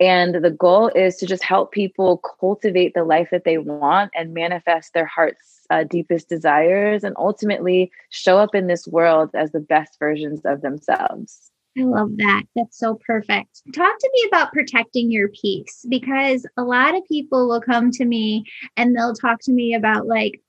[0.00, 4.32] And the goal is to just help people cultivate the life that they want and
[4.32, 9.60] manifest their heart's uh, deepest desires and ultimately show up in this world as the
[9.60, 11.50] best versions of themselves.
[11.76, 12.42] I love that.
[12.56, 13.62] That's so perfect.
[13.74, 18.04] Talk to me about protecting your peace because a lot of people will come to
[18.04, 18.44] me
[18.76, 20.40] and they'll talk to me about like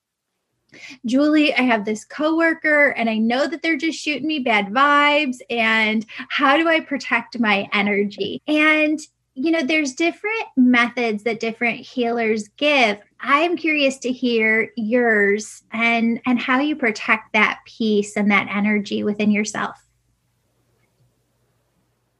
[1.05, 5.37] Julie, I have this coworker and I know that they're just shooting me bad vibes
[5.49, 8.41] and how do I protect my energy?
[8.47, 8.99] And
[9.41, 12.97] you know, there's different methods that different healers give.
[13.21, 19.03] I'm curious to hear yours and and how you protect that peace and that energy
[19.03, 19.81] within yourself.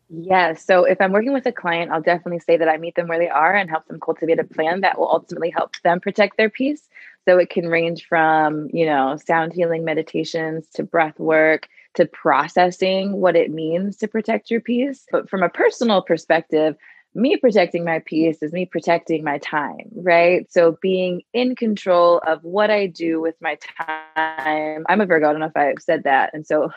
[0.09, 0.53] Yeah.
[0.55, 3.19] So if I'm working with a client, I'll definitely say that I meet them where
[3.19, 6.49] they are and help them cultivate a plan that will ultimately help them protect their
[6.49, 6.87] peace.
[7.25, 13.13] So it can range from, you know, sound healing meditations to breath work to processing
[13.13, 15.05] what it means to protect your peace.
[15.11, 16.75] But from a personal perspective,
[17.15, 20.51] me protecting my peace is me protecting my time, right?
[20.51, 23.57] So being in control of what I do with my
[24.15, 24.85] time.
[24.87, 26.31] I'm a Virgo, I don't know if I've said that.
[26.33, 26.71] And so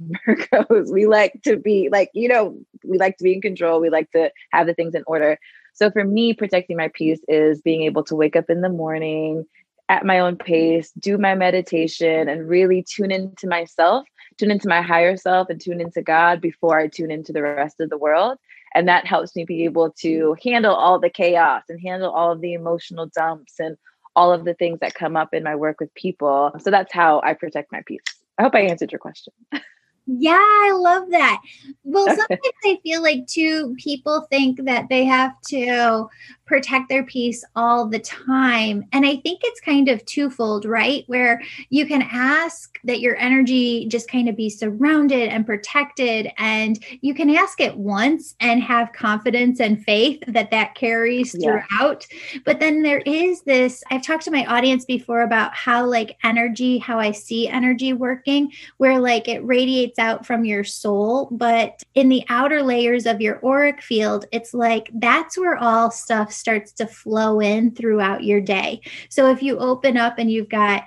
[0.26, 3.80] Virgos, we like to be like, you know, we like to be in control.
[3.80, 5.38] We like to have the things in order.
[5.72, 9.44] So for me, protecting my peace is being able to wake up in the morning
[9.88, 14.82] at my own pace, do my meditation, and really tune into myself, tune into my
[14.82, 18.38] higher self, and tune into God before I tune into the rest of the world.
[18.76, 22.42] And that helps me be able to handle all the chaos and handle all of
[22.42, 23.78] the emotional dumps and
[24.14, 26.52] all of the things that come up in my work with people.
[26.58, 28.02] So that's how I protect my peace.
[28.38, 29.32] I hope I answered your question.
[30.06, 31.42] Yeah, I love that.
[31.84, 36.08] Well, sometimes I feel like too, people think that they have to
[36.46, 38.84] protect their peace all the time.
[38.92, 41.02] And I think it's kind of twofold, right?
[41.08, 46.30] Where you can ask that your energy just kind of be surrounded and protected.
[46.38, 51.64] And you can ask it once and have confidence and faith that that carries yeah.
[51.68, 52.06] throughout.
[52.44, 56.78] But then there is this, I've talked to my audience before about how, like, energy,
[56.78, 61.28] how I see energy working, where like it radiates out from your soul.
[61.30, 66.32] But in the outer layers of your auric field, it's like that's where all stuff
[66.32, 68.80] starts to flow in throughout your day.
[69.08, 70.84] So if you open up and you've got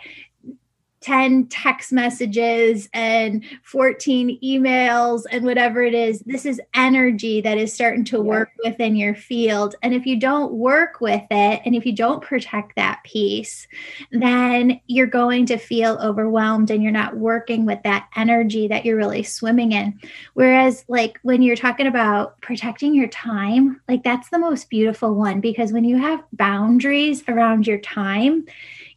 [1.10, 7.74] 10 text messages and 14 emails and whatever it is this is energy that is
[7.74, 8.22] starting to yeah.
[8.22, 12.22] work within your field and if you don't work with it and if you don't
[12.22, 13.68] protect that peace
[14.12, 18.96] then you're going to feel overwhelmed and you're not working with that energy that you're
[18.96, 20.00] really swimming in
[20.36, 25.42] whereas like when you're talking about protecting your time like that's the most beautiful one
[25.42, 28.46] because when you have boundaries around your time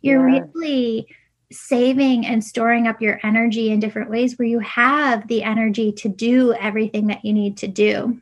[0.03, 0.41] you're yeah.
[0.53, 1.09] really
[1.53, 6.09] saving and storing up your energy in different ways where you have the energy to
[6.09, 8.21] do everything that you need to do.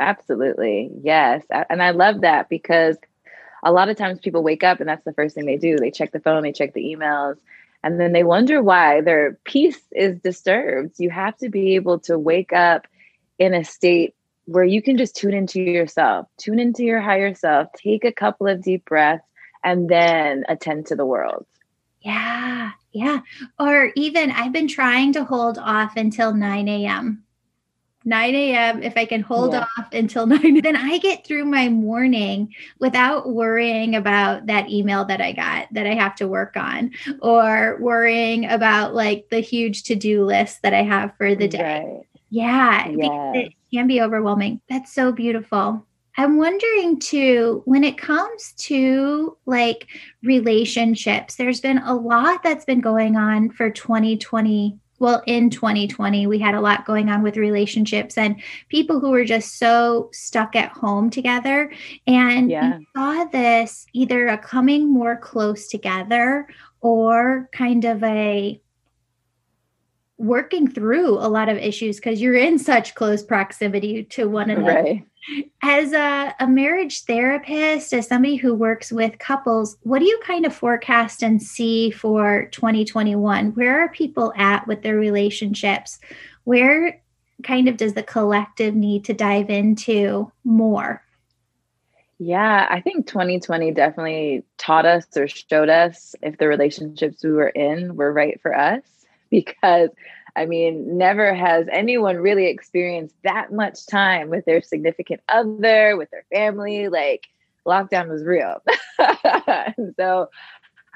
[0.00, 0.90] Absolutely.
[1.02, 1.44] Yes.
[1.50, 2.96] And I love that because
[3.64, 5.76] a lot of times people wake up and that's the first thing they do.
[5.76, 7.36] They check the phone, they check the emails,
[7.82, 10.94] and then they wonder why their peace is disturbed.
[10.98, 12.86] You have to be able to wake up
[13.38, 14.14] in a state
[14.46, 18.46] where you can just tune into yourself, tune into your higher self, take a couple
[18.46, 19.24] of deep breaths,
[19.62, 21.44] and then attend to the world.
[22.02, 23.20] Yeah, yeah.
[23.58, 27.24] Or even I've been trying to hold off until 9 a.m.
[28.04, 28.82] 9 a.m.
[28.82, 29.66] If I can hold yeah.
[29.76, 35.20] off until 9, then I get through my morning without worrying about that email that
[35.20, 39.94] I got that I have to work on or worrying about like the huge to
[39.94, 41.84] do list that I have for the day.
[41.84, 42.04] Right.
[42.30, 43.10] Yeah, yes.
[43.34, 44.60] it can be overwhelming.
[44.68, 45.86] That's so beautiful.
[46.18, 49.86] I'm wondering too, when it comes to like
[50.24, 54.76] relationships, there's been a lot that's been going on for 2020.
[54.98, 59.24] Well, in 2020, we had a lot going on with relationships and people who were
[59.24, 61.72] just so stuck at home together.
[62.08, 62.80] And yeah.
[62.96, 66.48] saw this either a coming more close together
[66.80, 68.60] or kind of a
[70.18, 74.82] working through a lot of issues because you're in such close proximity to one another.
[74.82, 75.04] Right.
[75.62, 80.44] As a, a marriage therapist, as somebody who works with couples, what do you kind
[80.44, 83.50] of forecast and see for 2021?
[83.50, 85.98] Where are people at with their relationships?
[86.44, 87.00] Where
[87.44, 91.02] kind of does the collective need to dive into more?
[92.18, 97.50] Yeah, I think 2020 definitely taught us or showed us if the relationships we were
[97.50, 98.82] in were right for us
[99.30, 99.90] because
[100.38, 106.10] I mean, never has anyone really experienced that much time with their significant other, with
[106.12, 106.88] their family.
[106.88, 107.26] Like,
[107.66, 108.62] lockdown was real.
[109.96, 110.30] so,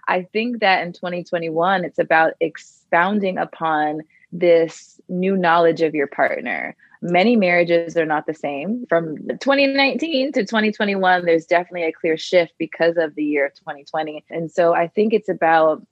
[0.07, 6.77] I think that in 2021, it's about expounding upon this new knowledge of your partner.
[7.01, 8.87] Many marriages are not the same.
[8.89, 14.25] From 2019 to 2021, there's definitely a clear shift because of the year 2020.
[14.31, 15.85] And so I think it's about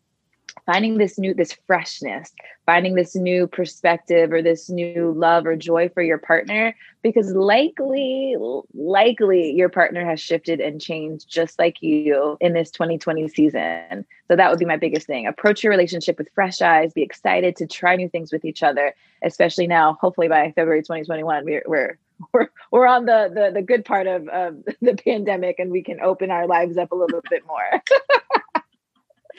[0.67, 2.33] finding this new this freshness
[2.67, 8.37] finding this new perspective or this new love or joy for your partner because likely
[8.75, 14.07] likely your partner has shifted and changed just like you in this 2020 season.
[14.29, 15.27] So that would be my biggest thing.
[15.27, 18.95] Approach your relationship with fresh eyes be excited to try new things with each other
[19.23, 21.99] especially now hopefully by february 2021 we're,
[22.33, 26.01] we're we're on the the, the good part of, of the pandemic and we can
[26.01, 27.83] open our lives up a little bit more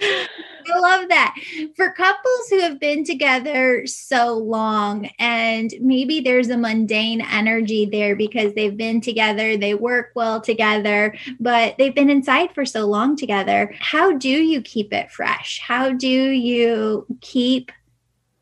[0.02, 1.36] I love that.
[1.76, 8.16] For couples who have been together so long, and maybe there's a mundane energy there
[8.16, 13.16] because they've been together, they work well together, but they've been inside for so long
[13.16, 13.76] together.
[13.80, 15.60] How do you keep it fresh?
[15.60, 17.72] How do you keep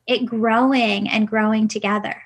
[0.07, 2.21] it growing and growing together?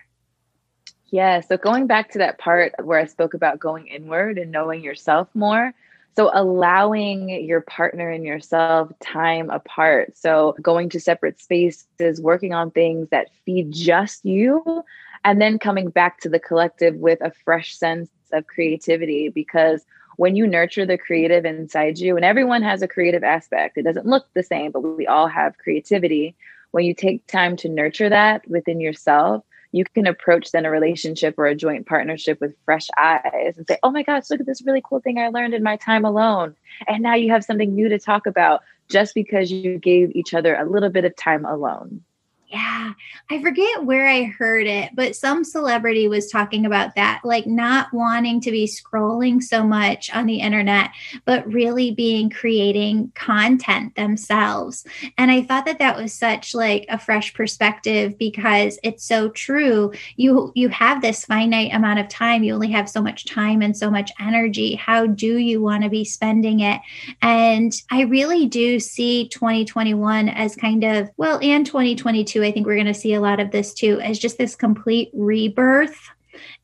[1.11, 1.41] Yeah.
[1.41, 5.27] So going back to that part where I spoke about going inward and knowing yourself
[5.35, 5.73] more,
[6.15, 10.15] so allowing your partner and yourself time apart.
[10.15, 14.83] So going to separate spaces, working on things that feed just you,
[15.23, 19.85] and then coming back to the collective with a fresh sense of creativity because
[20.17, 24.05] when you nurture the creative inside you, and everyone has a creative aspect, it doesn't
[24.05, 26.35] look the same, but we all have creativity.
[26.71, 29.43] When you take time to nurture that within yourself,
[29.73, 33.77] you can approach then a relationship or a joint partnership with fresh eyes and say,
[33.81, 36.55] oh my gosh, look at this really cool thing I learned in my time alone.
[36.87, 40.55] And now you have something new to talk about just because you gave each other
[40.55, 42.03] a little bit of time alone.
[42.49, 42.93] Yeah,
[43.31, 47.91] I forget where I heard it, but some celebrity was talking about that, like not
[47.91, 50.91] wanting to be scrolling so much on the internet,
[51.25, 54.85] but really being creating content themselves.
[55.17, 59.91] And I thought that that was such like a fresh perspective because it's so true.
[60.17, 62.43] You you have this finite amount of time.
[62.43, 64.75] You only have so much time and so much energy.
[64.75, 66.81] How do you want to be spending it?
[67.23, 72.75] And I really do see 2021 as kind of well, and 2022 I think we're
[72.75, 75.99] going to see a lot of this too, as just this complete rebirth.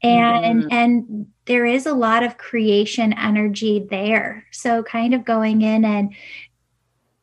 [0.01, 0.67] And mm-hmm.
[0.71, 4.45] and there is a lot of creation energy there.
[4.51, 6.13] So kind of going in and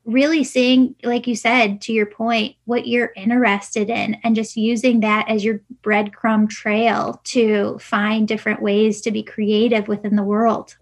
[0.07, 5.01] really seeing like you said to your point what you're interested in and just using
[5.01, 10.77] that as your breadcrumb trail to find different ways to be creative within the world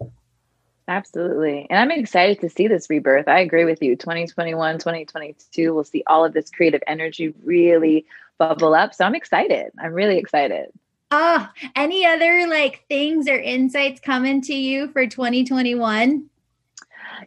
[0.87, 1.65] Absolutely.
[1.69, 3.27] And I'm excited to see this rebirth.
[3.27, 3.95] I agree with you.
[3.95, 8.05] 2021, 2022, we'll see all of this creative energy really
[8.37, 8.93] bubble up.
[8.93, 9.71] So I'm excited.
[9.79, 10.71] I'm really excited.
[11.11, 16.29] Oh, any other like things or insights coming to you for 2021?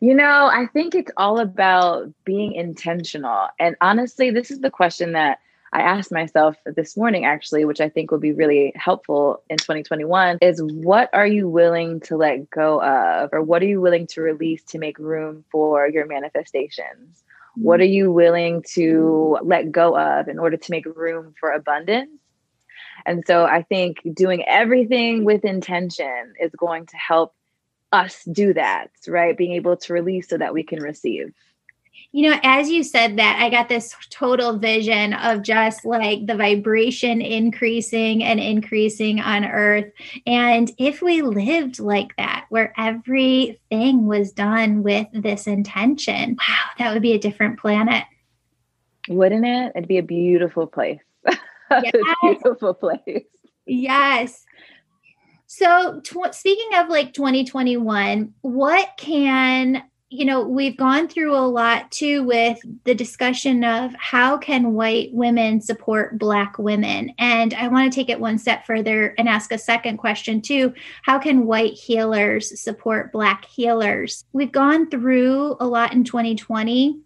[0.01, 3.49] You know, I think it's all about being intentional.
[3.59, 5.41] And honestly, this is the question that
[5.73, 10.39] I asked myself this morning, actually, which I think will be really helpful in 2021,
[10.41, 14.23] is what are you willing to let go of, or what are you willing to
[14.23, 17.23] release to make room for your manifestations?
[17.55, 22.11] What are you willing to let go of in order to make room for abundance?
[23.05, 27.35] And so I think doing everything with intention is going to help
[27.93, 29.37] us do that, right?
[29.37, 31.33] Being able to release so that we can receive
[32.13, 36.37] you know, as you said that, I got this total vision of just like the
[36.37, 39.93] vibration increasing and increasing on earth.
[40.27, 46.93] And if we lived like that, where everything was done with this intention, wow, that
[46.95, 48.05] would be a different planet.
[49.09, 49.73] Wouldn't it?
[49.75, 51.01] It'd be a beautiful place.
[51.71, 51.93] Yes.
[51.97, 53.27] a beautiful place.
[53.67, 54.47] Yes.
[55.47, 61.91] So, tw- speaking of like 2021, what can you know we've gone through a lot
[61.91, 67.91] too with the discussion of how can white women support black women and i want
[67.91, 71.75] to take it one step further and ask a second question too how can white
[71.75, 77.01] healers support black healers we've gone through a lot in 2020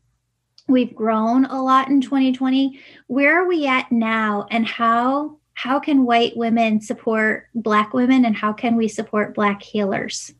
[0.68, 2.80] We've grown a lot in 2020.
[3.08, 8.34] Where are we at now and how how can white women support black women and
[8.34, 10.32] how can we support black healers?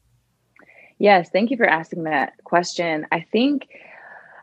[1.03, 3.09] Yes, thank you for asking that question.
[3.11, 3.67] I think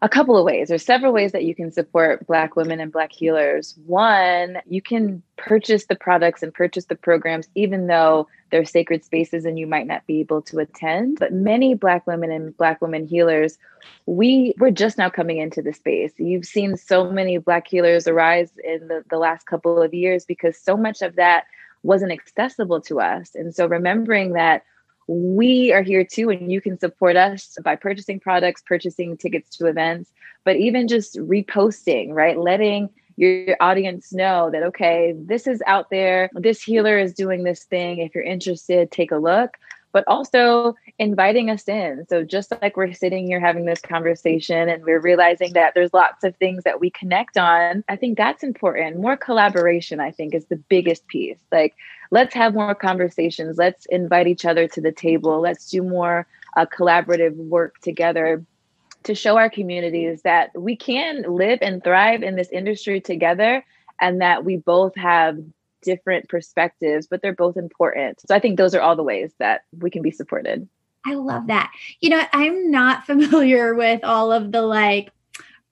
[0.01, 0.67] a couple of ways.
[0.67, 3.75] There's several ways that you can support Black women and Black healers.
[3.85, 9.45] One, you can purchase the products and purchase the programs, even though they're sacred spaces
[9.45, 11.17] and you might not be able to attend.
[11.17, 13.57] But many Black women and Black women healers,
[14.05, 16.11] we we're just now coming into the space.
[16.17, 20.59] You've seen so many Black healers arise in the, the last couple of years because
[20.59, 21.45] so much of that
[21.83, 23.33] wasn't accessible to us.
[23.33, 24.63] And so remembering that
[25.09, 29.65] we are here too and you can support us by purchasing products purchasing tickets to
[29.65, 30.11] events
[30.45, 32.37] but even just reposting right?
[32.37, 36.29] Letting your audience know that okay this is out there.
[36.33, 37.97] This healer is doing this thing.
[37.97, 39.57] If you're interested take a look
[39.91, 44.83] but also inviting us in so just like we're sitting here having this conversation and
[44.83, 48.97] we're realizing that there's lots of things that we connect on i think that's important
[48.97, 51.75] more collaboration i think is the biggest piece like
[52.11, 53.57] let's have more conversations.
[53.57, 55.39] Let's invite each other to the table.
[55.39, 56.27] Let's do more
[56.57, 58.43] uh, collaborative work together
[59.03, 63.65] to show our communities that we can live and thrive in this industry together
[64.01, 65.39] and that we both have
[65.81, 68.21] different perspectives, but they're both important.
[68.27, 70.67] So I think those are all the ways that we can be supported.
[71.05, 71.71] I love that.
[72.01, 75.11] You know, I'm not familiar with all of the like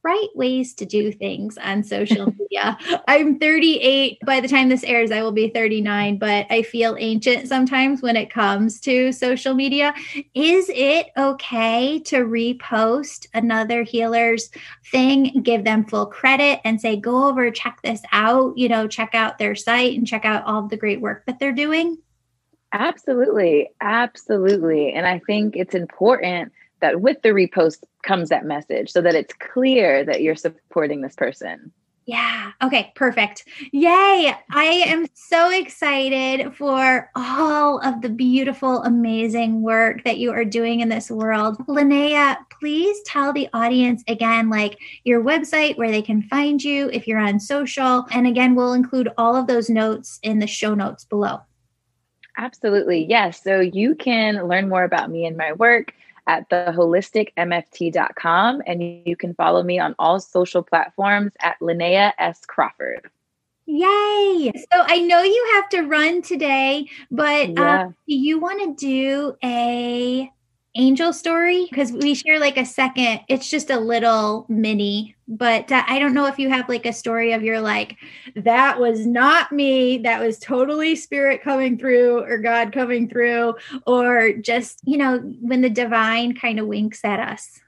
[0.07, 2.77] right ways to do things on social media.
[3.09, 4.19] I'm 38.
[4.25, 8.15] By the time this airs, I will be 39, but I feel ancient sometimes when
[8.15, 9.93] it comes to social media.
[10.33, 14.49] Is it okay to repost another healer's
[14.91, 19.13] thing, give them full credit, and say, go over, check this out, you know, check
[19.13, 21.97] out their site and check out all the great work that they're doing?
[22.71, 23.69] Absolutely.
[23.81, 24.93] Absolutely.
[24.93, 29.33] And I think it's important that with the repost comes that message so that it's
[29.33, 31.71] clear that you're supporting this person.
[32.07, 32.53] Yeah.
[32.63, 32.93] Okay.
[32.95, 33.43] Perfect.
[33.73, 34.33] Yay.
[34.51, 40.79] I am so excited for all of the beautiful, amazing work that you are doing
[40.79, 41.57] in this world.
[41.67, 47.07] Linnea, please tell the audience again, like your website, where they can find you if
[47.07, 48.07] you're on social.
[48.11, 51.41] And again, we'll include all of those notes in the show notes below.
[52.37, 53.03] Absolutely.
[53.03, 53.43] Yes.
[53.43, 55.93] So you can learn more about me and my work
[56.27, 58.61] at theholisticmft.com.
[58.67, 62.45] And you can follow me on all social platforms at Linnea S.
[62.45, 63.09] Crawford.
[63.65, 64.51] Yay!
[64.55, 67.81] So I know you have to run today, but yeah.
[67.81, 70.31] uh, do you want to do a
[70.77, 75.83] angel story because we share like a second it's just a little mini but uh,
[75.87, 77.95] i don't know if you have like a story of your like
[78.35, 83.55] that was not me that was totally spirit coming through or god coming through
[83.85, 87.59] or just you know when the divine kind of winks at us.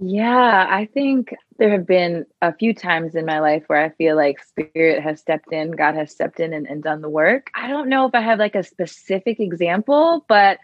[0.00, 4.16] Yeah i think there have been a few times in my life where i feel
[4.16, 7.50] like spirit has stepped in god has stepped in and, and done the work.
[7.54, 10.58] I don't know if i have like a specific example but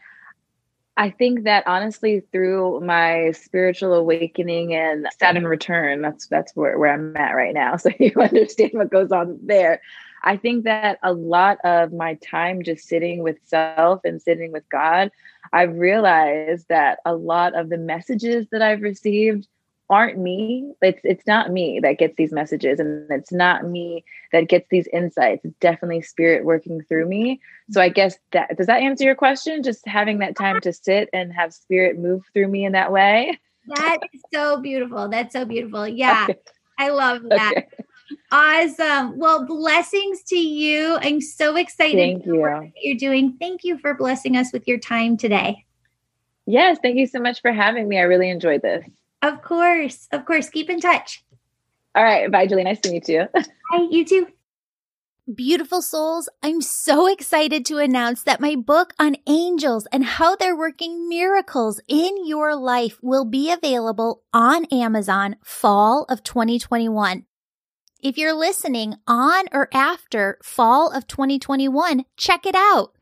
[0.96, 6.92] I think that honestly, through my spiritual awakening and Saturn return, that's that's where, where
[6.92, 7.76] I'm at right now.
[7.84, 9.80] So you understand what goes on there.
[10.22, 14.66] I think that a lot of my time just sitting with self and sitting with
[14.70, 15.10] God,
[15.52, 19.48] I've realized that a lot of the messages that I've received
[19.90, 20.72] aren't me.
[20.80, 24.86] It's it's not me that gets these messages and it's not me that gets these
[24.88, 25.44] insights.
[25.44, 27.40] It's definitely spirit working through me.
[27.70, 29.62] So I guess that does that answer your question?
[29.62, 33.38] Just having that time to sit and have spirit move through me in that way.
[33.76, 35.08] That is so beautiful.
[35.08, 35.86] That's so beautiful.
[35.88, 36.28] Yeah.
[36.34, 36.38] Okay.
[36.76, 37.52] I love that.
[37.56, 37.68] Okay.
[38.32, 39.16] Awesome.
[39.16, 40.98] Well, blessings to you.
[41.00, 42.72] I'm so excited thank you.
[42.82, 43.36] you're doing.
[43.38, 45.64] Thank you for blessing us with your time today.
[46.46, 47.98] Yes, thank you so much for having me.
[47.98, 48.84] I really enjoyed this.
[49.24, 50.06] Of course.
[50.12, 50.50] Of course.
[50.50, 51.24] Keep in touch.
[51.94, 52.30] All right.
[52.30, 52.64] Bye, Julie.
[52.64, 53.26] Nice to meet you.
[53.34, 53.88] Bye.
[53.90, 54.26] You too.
[55.34, 60.54] Beautiful souls, I'm so excited to announce that my book on angels and how they're
[60.54, 67.24] working miracles in your life will be available on Amazon fall of 2021.
[68.02, 72.93] If you're listening on or after fall of 2021, check it out.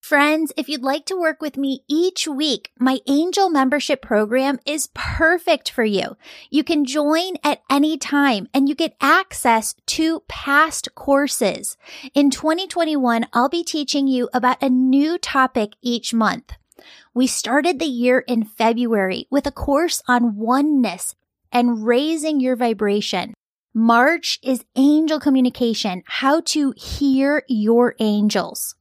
[0.00, 4.88] Friends, if you'd like to work with me each week, my angel membership program is
[4.94, 6.16] perfect for you.
[6.48, 11.76] You can join at any time and you get access to past courses.
[12.14, 16.54] In 2021, I'll be teaching you about a new topic each month.
[17.12, 21.14] We started the year in February with a course on oneness
[21.52, 23.34] and raising your vibration.
[23.74, 28.74] March is angel communication, how to hear your angels.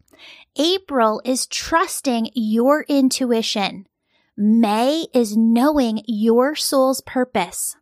[0.61, 3.87] April is trusting your intuition.
[4.35, 7.77] May is knowing your soul's purpose.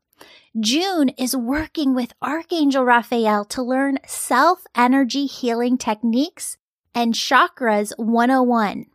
[0.60, 6.58] June is working with Archangel Raphael to learn self energy healing techniques
[6.94, 8.86] and Chakras 101.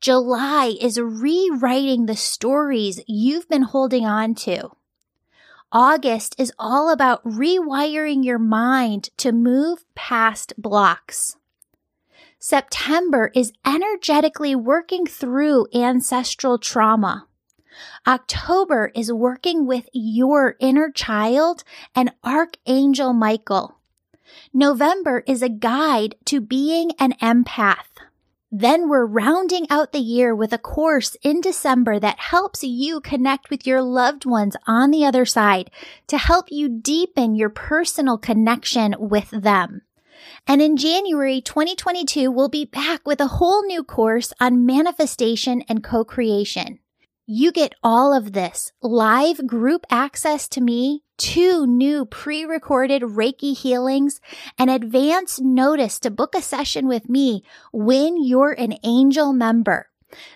[0.00, 4.70] July is rewriting the stories you've been holding on to.
[5.70, 11.36] August is all about rewiring your mind to move past blocks.
[12.46, 17.26] September is energetically working through ancestral trauma.
[18.06, 21.64] October is working with your inner child
[21.94, 23.78] and Archangel Michael.
[24.52, 27.88] November is a guide to being an empath.
[28.52, 33.48] Then we're rounding out the year with a course in December that helps you connect
[33.48, 35.70] with your loved ones on the other side
[36.08, 39.80] to help you deepen your personal connection with them.
[40.46, 45.82] And in January 2022, we'll be back with a whole new course on manifestation and
[45.82, 46.78] co-creation.
[47.26, 54.20] You get all of this live group access to me, two new pre-recorded Reiki healings,
[54.58, 59.88] and advance notice to book a session with me when you're an angel member.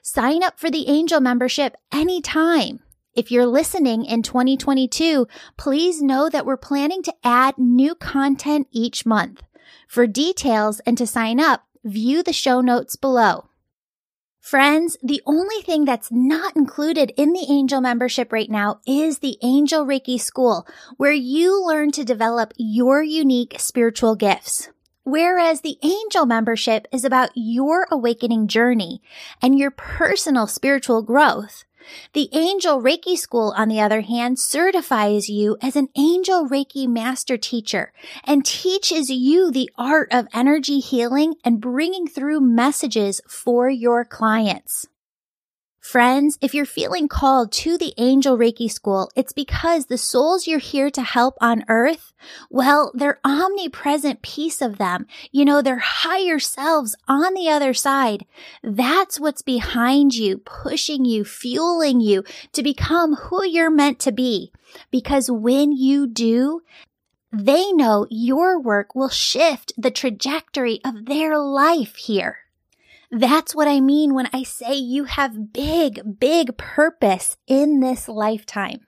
[0.02, 2.80] Sign up for the angel membership anytime.
[3.14, 5.26] If you're listening in 2022,
[5.56, 9.42] please know that we're planning to add new content each month.
[9.86, 13.46] For details and to sign up, view the show notes below.
[14.40, 19.36] Friends, the only thing that's not included in the Angel membership right now is the
[19.42, 20.66] Angel Reiki School,
[20.96, 24.70] where you learn to develop your unique spiritual gifts.
[25.04, 29.02] Whereas the Angel membership is about your awakening journey
[29.42, 31.64] and your personal spiritual growth.
[32.12, 37.36] The Angel Reiki School, on the other hand, certifies you as an Angel Reiki Master
[37.36, 37.92] Teacher
[38.24, 44.86] and teaches you the art of energy healing and bringing through messages for your clients.
[45.88, 50.58] Friends, if you're feeling called to the Angel Reiki School, it's because the souls you're
[50.58, 52.12] here to help on earth,
[52.50, 58.26] well, their omnipresent piece of them, you know, their higher selves on the other side,
[58.62, 62.22] that's what's behind you, pushing you, fueling you
[62.52, 64.52] to become who you're meant to be.
[64.90, 66.60] Because when you do,
[67.32, 72.40] they know your work will shift the trajectory of their life here.
[73.10, 78.80] That's what I mean when I say you have big, big purpose in this lifetime.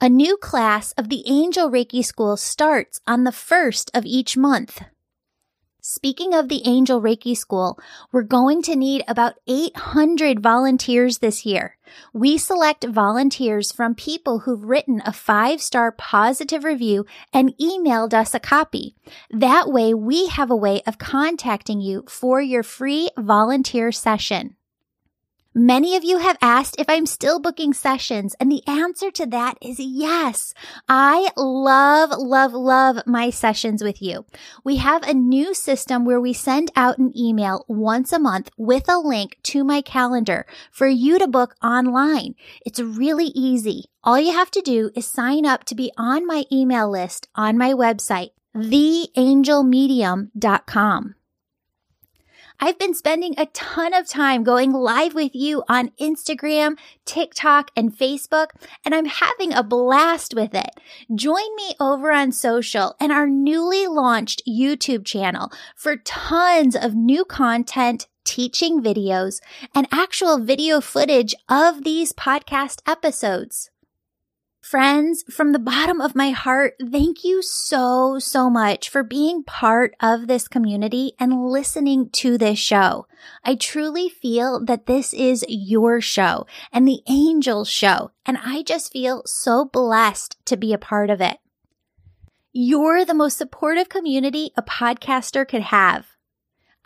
[0.00, 4.82] A new class of the Angel Reiki School starts on the first of each month.
[5.86, 7.78] Speaking of the Angel Reiki School,
[8.10, 11.76] we're going to need about 800 volunteers this year.
[12.14, 17.04] We select volunteers from people who've written a five star positive review
[17.34, 18.96] and emailed us a copy.
[19.28, 24.56] That way we have a way of contacting you for your free volunteer session.
[25.56, 29.56] Many of you have asked if I'm still booking sessions, and the answer to that
[29.62, 30.52] is yes.
[30.88, 34.26] I love, love, love my sessions with you.
[34.64, 38.88] We have a new system where we send out an email once a month with
[38.88, 42.34] a link to my calendar for you to book online.
[42.66, 43.84] It's really easy.
[44.02, 47.56] All you have to do is sign up to be on my email list on
[47.56, 51.14] my website, theangelmedium.com.
[52.60, 57.96] I've been spending a ton of time going live with you on Instagram, TikTok, and
[57.96, 58.48] Facebook,
[58.84, 60.70] and I'm having a blast with it.
[61.14, 67.24] Join me over on social and our newly launched YouTube channel for tons of new
[67.24, 69.40] content, teaching videos,
[69.74, 73.70] and actual video footage of these podcast episodes.
[74.64, 79.94] Friends, from the bottom of my heart, thank you so, so much for being part
[80.00, 83.06] of this community and listening to this show.
[83.44, 88.90] I truly feel that this is your show and the angel show, and I just
[88.90, 91.36] feel so blessed to be a part of it.
[92.50, 96.06] You're the most supportive community a podcaster could have.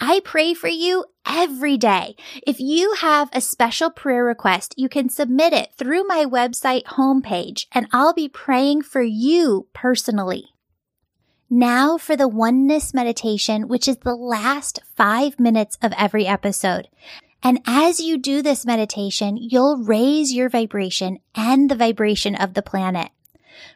[0.01, 2.17] I pray for you every day.
[2.47, 7.67] If you have a special prayer request, you can submit it through my website homepage
[7.73, 10.47] and I'll be praying for you personally.
[11.51, 16.89] Now for the oneness meditation, which is the last five minutes of every episode.
[17.43, 22.63] And as you do this meditation, you'll raise your vibration and the vibration of the
[22.63, 23.11] planet.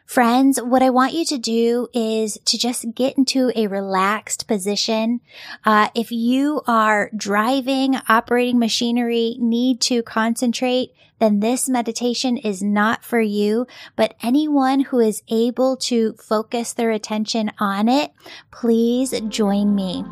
[0.05, 5.21] Friends, what I want you to do is to just get into a relaxed position.
[5.65, 13.03] Uh, if you are driving, operating machinery, need to concentrate, then this meditation is not
[13.03, 13.65] for you.
[13.95, 18.11] But anyone who is able to focus their attention on it,
[18.51, 20.03] please join me.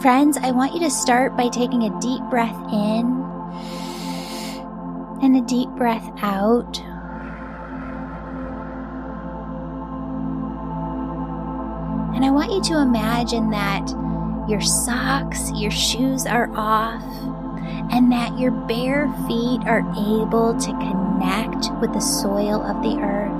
[0.00, 3.24] Friends, I want you to start by taking a deep breath in
[5.22, 6.80] And a deep breath out.
[12.16, 13.86] And I want you to imagine that
[14.48, 17.04] your socks, your shoes are off,
[17.92, 23.32] and that your bare feet are able to connect with the soil of the earth.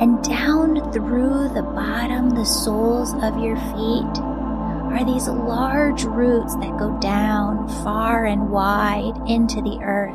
[0.00, 4.22] And down through the bottom, the soles of your feet,
[4.92, 10.14] are these large roots that go down far and wide into the earth.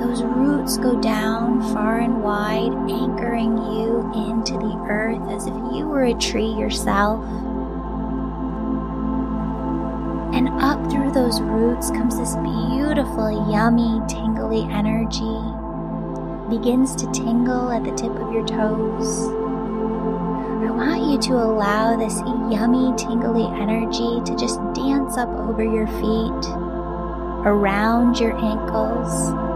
[0.00, 5.86] Those roots go down far and wide, anchoring you into the earth as if you
[5.86, 7.22] were a tree yourself.
[10.34, 15.36] And up through those roots comes this beautiful, yummy, tingly energy.
[16.48, 19.28] Begins to tingle at the tip of your toes.
[20.64, 22.20] I want you to allow this
[22.50, 26.48] yummy, tingly energy to just dance up over your feet,
[27.44, 29.49] around your ankles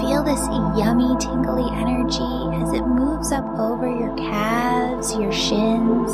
[0.00, 0.40] Feel this
[0.76, 6.10] yummy, tingly energy as it moves up over your calves, your shins,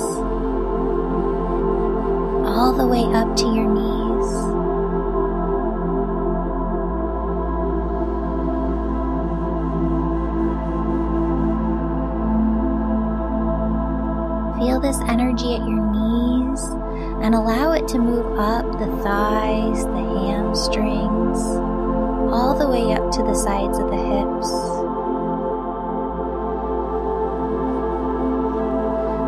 [2.46, 4.30] all the way up to your knees.
[14.58, 16.62] Feel this energy at your knees
[17.24, 21.79] and allow it to move up the thighs, the hamstrings
[22.32, 24.50] all the way up to the sides of the hips.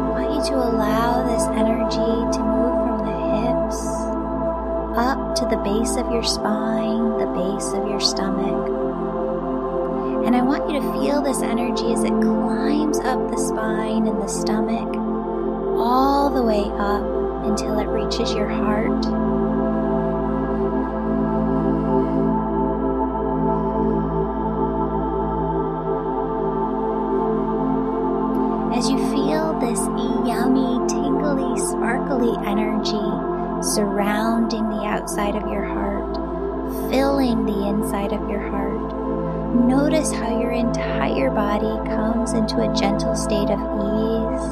[0.06, 3.80] I want you to allow this energy to move from the hips
[4.96, 8.68] up to the base of your spine, the base of your stomach.
[10.24, 14.22] And I want you to feel this energy as it climbs up the spine and
[14.22, 14.94] the stomach
[15.76, 17.02] all the way up
[17.44, 19.31] until it reaches your heart
[42.32, 44.48] into a gentle state of ease.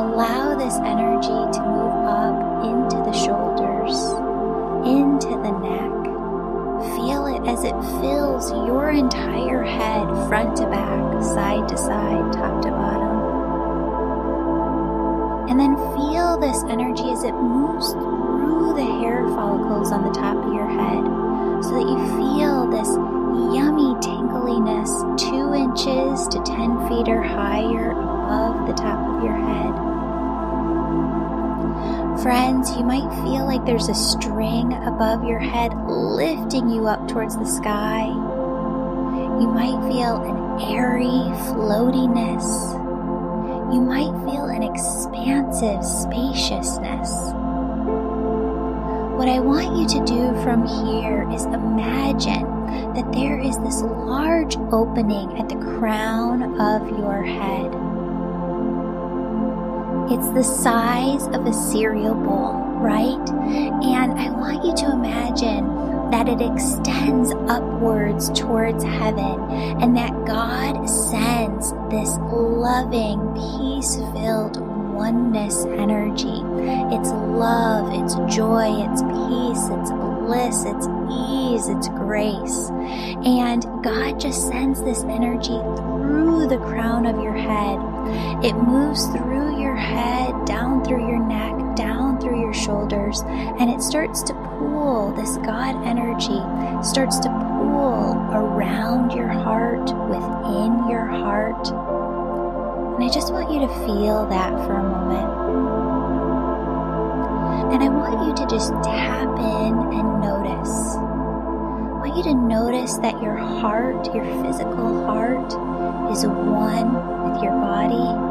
[0.00, 3.96] Allow this energy to move up into the shoulders,
[4.86, 6.00] into the neck.
[6.96, 10.66] Feel it as it fills your entire head, front to
[33.70, 38.06] there's a string above your head lifting you up towards the sky.
[38.06, 42.80] You might feel an airy floatiness
[43.72, 47.12] you might feel an expansive spaciousness.
[49.16, 52.42] What I want you to do from here is imagine
[52.94, 57.70] that there is this large opening at the crown of your head.
[60.10, 63.28] It's the size of a cereal bowl, right?
[63.30, 65.68] And I want you to imagine
[66.10, 69.40] that it extends upwards towards heaven,
[69.80, 74.60] and that God sends this loving, peace filled
[74.92, 76.42] oneness energy.
[76.94, 82.70] It's love, it's joy, it's peace, it's bliss, it's ease, it's grace.
[83.24, 87.78] And God just sends this energy through the crown of your head.
[88.44, 91.54] It moves through your head, down through your neck,
[92.50, 96.40] your shoulders, and it starts to pool, this God energy
[96.82, 101.68] starts to pool around your heart, within your heart.
[101.68, 105.30] And I just want you to feel that for a moment.
[107.72, 110.96] And I want you to just tap in and notice.
[110.96, 115.52] I want you to notice that your heart, your physical heart,
[116.10, 116.94] is one
[117.30, 118.29] with your body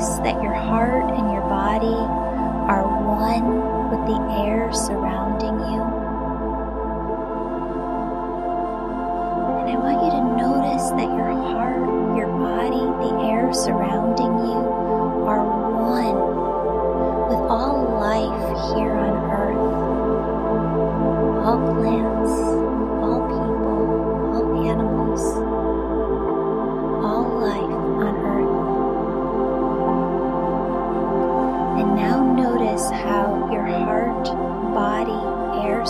[0.00, 1.92] notice that your heart and your body
[2.72, 5.82] are one with the air surrounding you.
[9.60, 13.79] And I want you to notice that your heart, your body, the air surrounding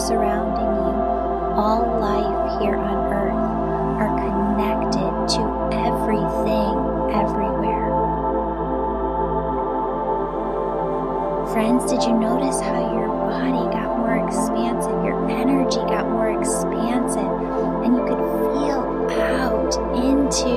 [0.07, 0.97] surrounding you,
[1.61, 3.37] all life here on earth
[4.01, 5.43] are connected to
[5.77, 6.73] everything
[7.13, 7.93] everywhere.
[11.53, 17.33] Friends, did you notice how your body got more expansive, your energy got more expansive,
[17.85, 18.25] and you could
[18.57, 18.81] feel
[19.21, 20.49] out into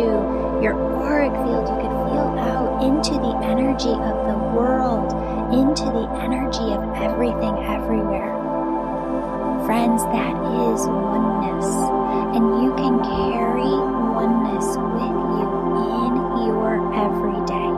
[0.63, 5.11] your auric field, you could feel out into the energy of the world,
[5.51, 8.32] into the energy of everything everywhere.
[9.65, 11.65] Friends, that is oneness,
[12.35, 13.71] and you can carry
[14.11, 15.47] oneness with you
[16.03, 17.71] in your everyday.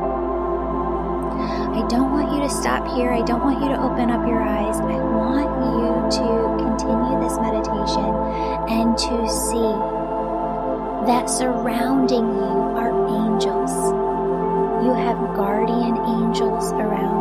[1.78, 3.12] I don't want you to stop here.
[3.12, 4.80] I don't want you to open up your eyes.
[4.80, 6.28] I want you to
[6.58, 8.10] continue this meditation
[8.66, 9.72] and to see
[11.06, 13.72] that surrounding you are angels.
[14.84, 17.15] You have guardian angels around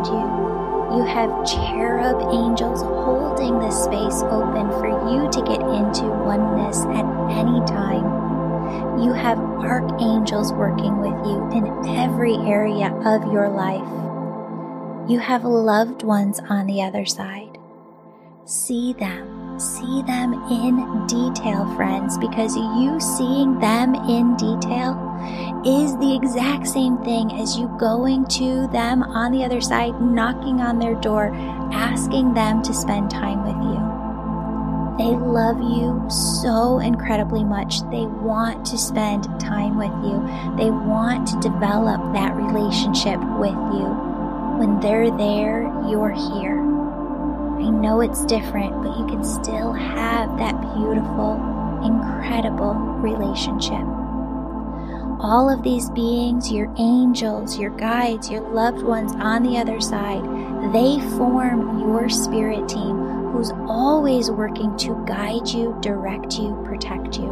[0.96, 1.04] you.
[1.04, 7.60] Have cherub angels holding the space open for you to get into oneness at any
[7.66, 9.00] time.
[9.00, 13.88] You have archangels working with you in every area of your life.
[15.08, 17.58] You have loved ones on the other side.
[18.44, 24.94] See them See them in detail, friends, because you seeing them in detail
[25.66, 30.60] is the exact same thing as you going to them on the other side, knocking
[30.60, 31.30] on their door,
[31.72, 33.94] asking them to spend time with you.
[34.98, 37.80] They love you so incredibly much.
[37.90, 40.20] They want to spend time with you.
[40.56, 43.88] They want to develop that relationship with you.
[44.58, 46.60] When they're there, you're here.
[46.60, 51.40] I know it's different, but you can still have that beautiful,
[51.82, 54.03] incredible relationship.
[55.20, 60.22] All of these beings, your angels, your guides, your loved ones on the other side,
[60.72, 62.96] they form your spirit team
[63.32, 67.28] who's always working to guide you, direct you, protect you.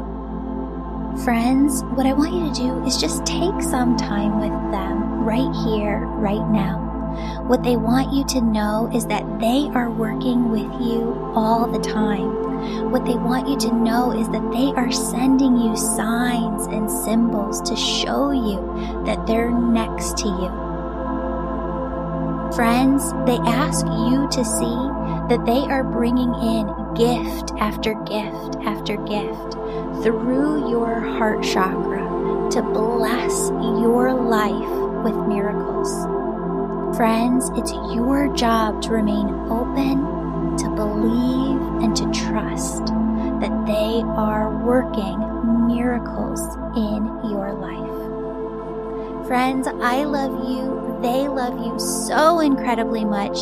[1.25, 5.55] Friends, what I want you to do is just take some time with them right
[5.67, 7.45] here, right now.
[7.47, 11.79] What they want you to know is that they are working with you all the
[11.79, 12.52] time.
[12.91, 17.61] What they want you to know is that they are sending you signs and symbols
[17.63, 20.73] to show you that they're next to you.
[22.55, 24.77] Friends, they ask you to see
[25.29, 29.55] that they are bringing in gift after gift after gift
[30.03, 32.03] through your heart chakra
[32.51, 33.49] to bless
[33.81, 35.91] your life with miracles.
[36.97, 40.05] Friends, it's your job to remain open,
[40.59, 45.19] to believe, and to trust that they are working
[45.67, 46.41] miracles
[46.77, 49.27] in your life.
[49.27, 50.99] Friends, I love you.
[51.01, 53.39] They love you so incredibly much.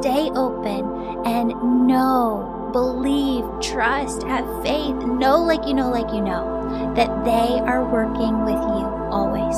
[0.00, 1.48] Stay open and
[1.86, 7.84] know, believe, trust, have faith, know like you know, like you know, that they are
[7.84, 9.56] working with you always.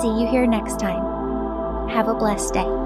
[0.00, 1.88] See you here next time.
[1.88, 2.83] Have a blessed day.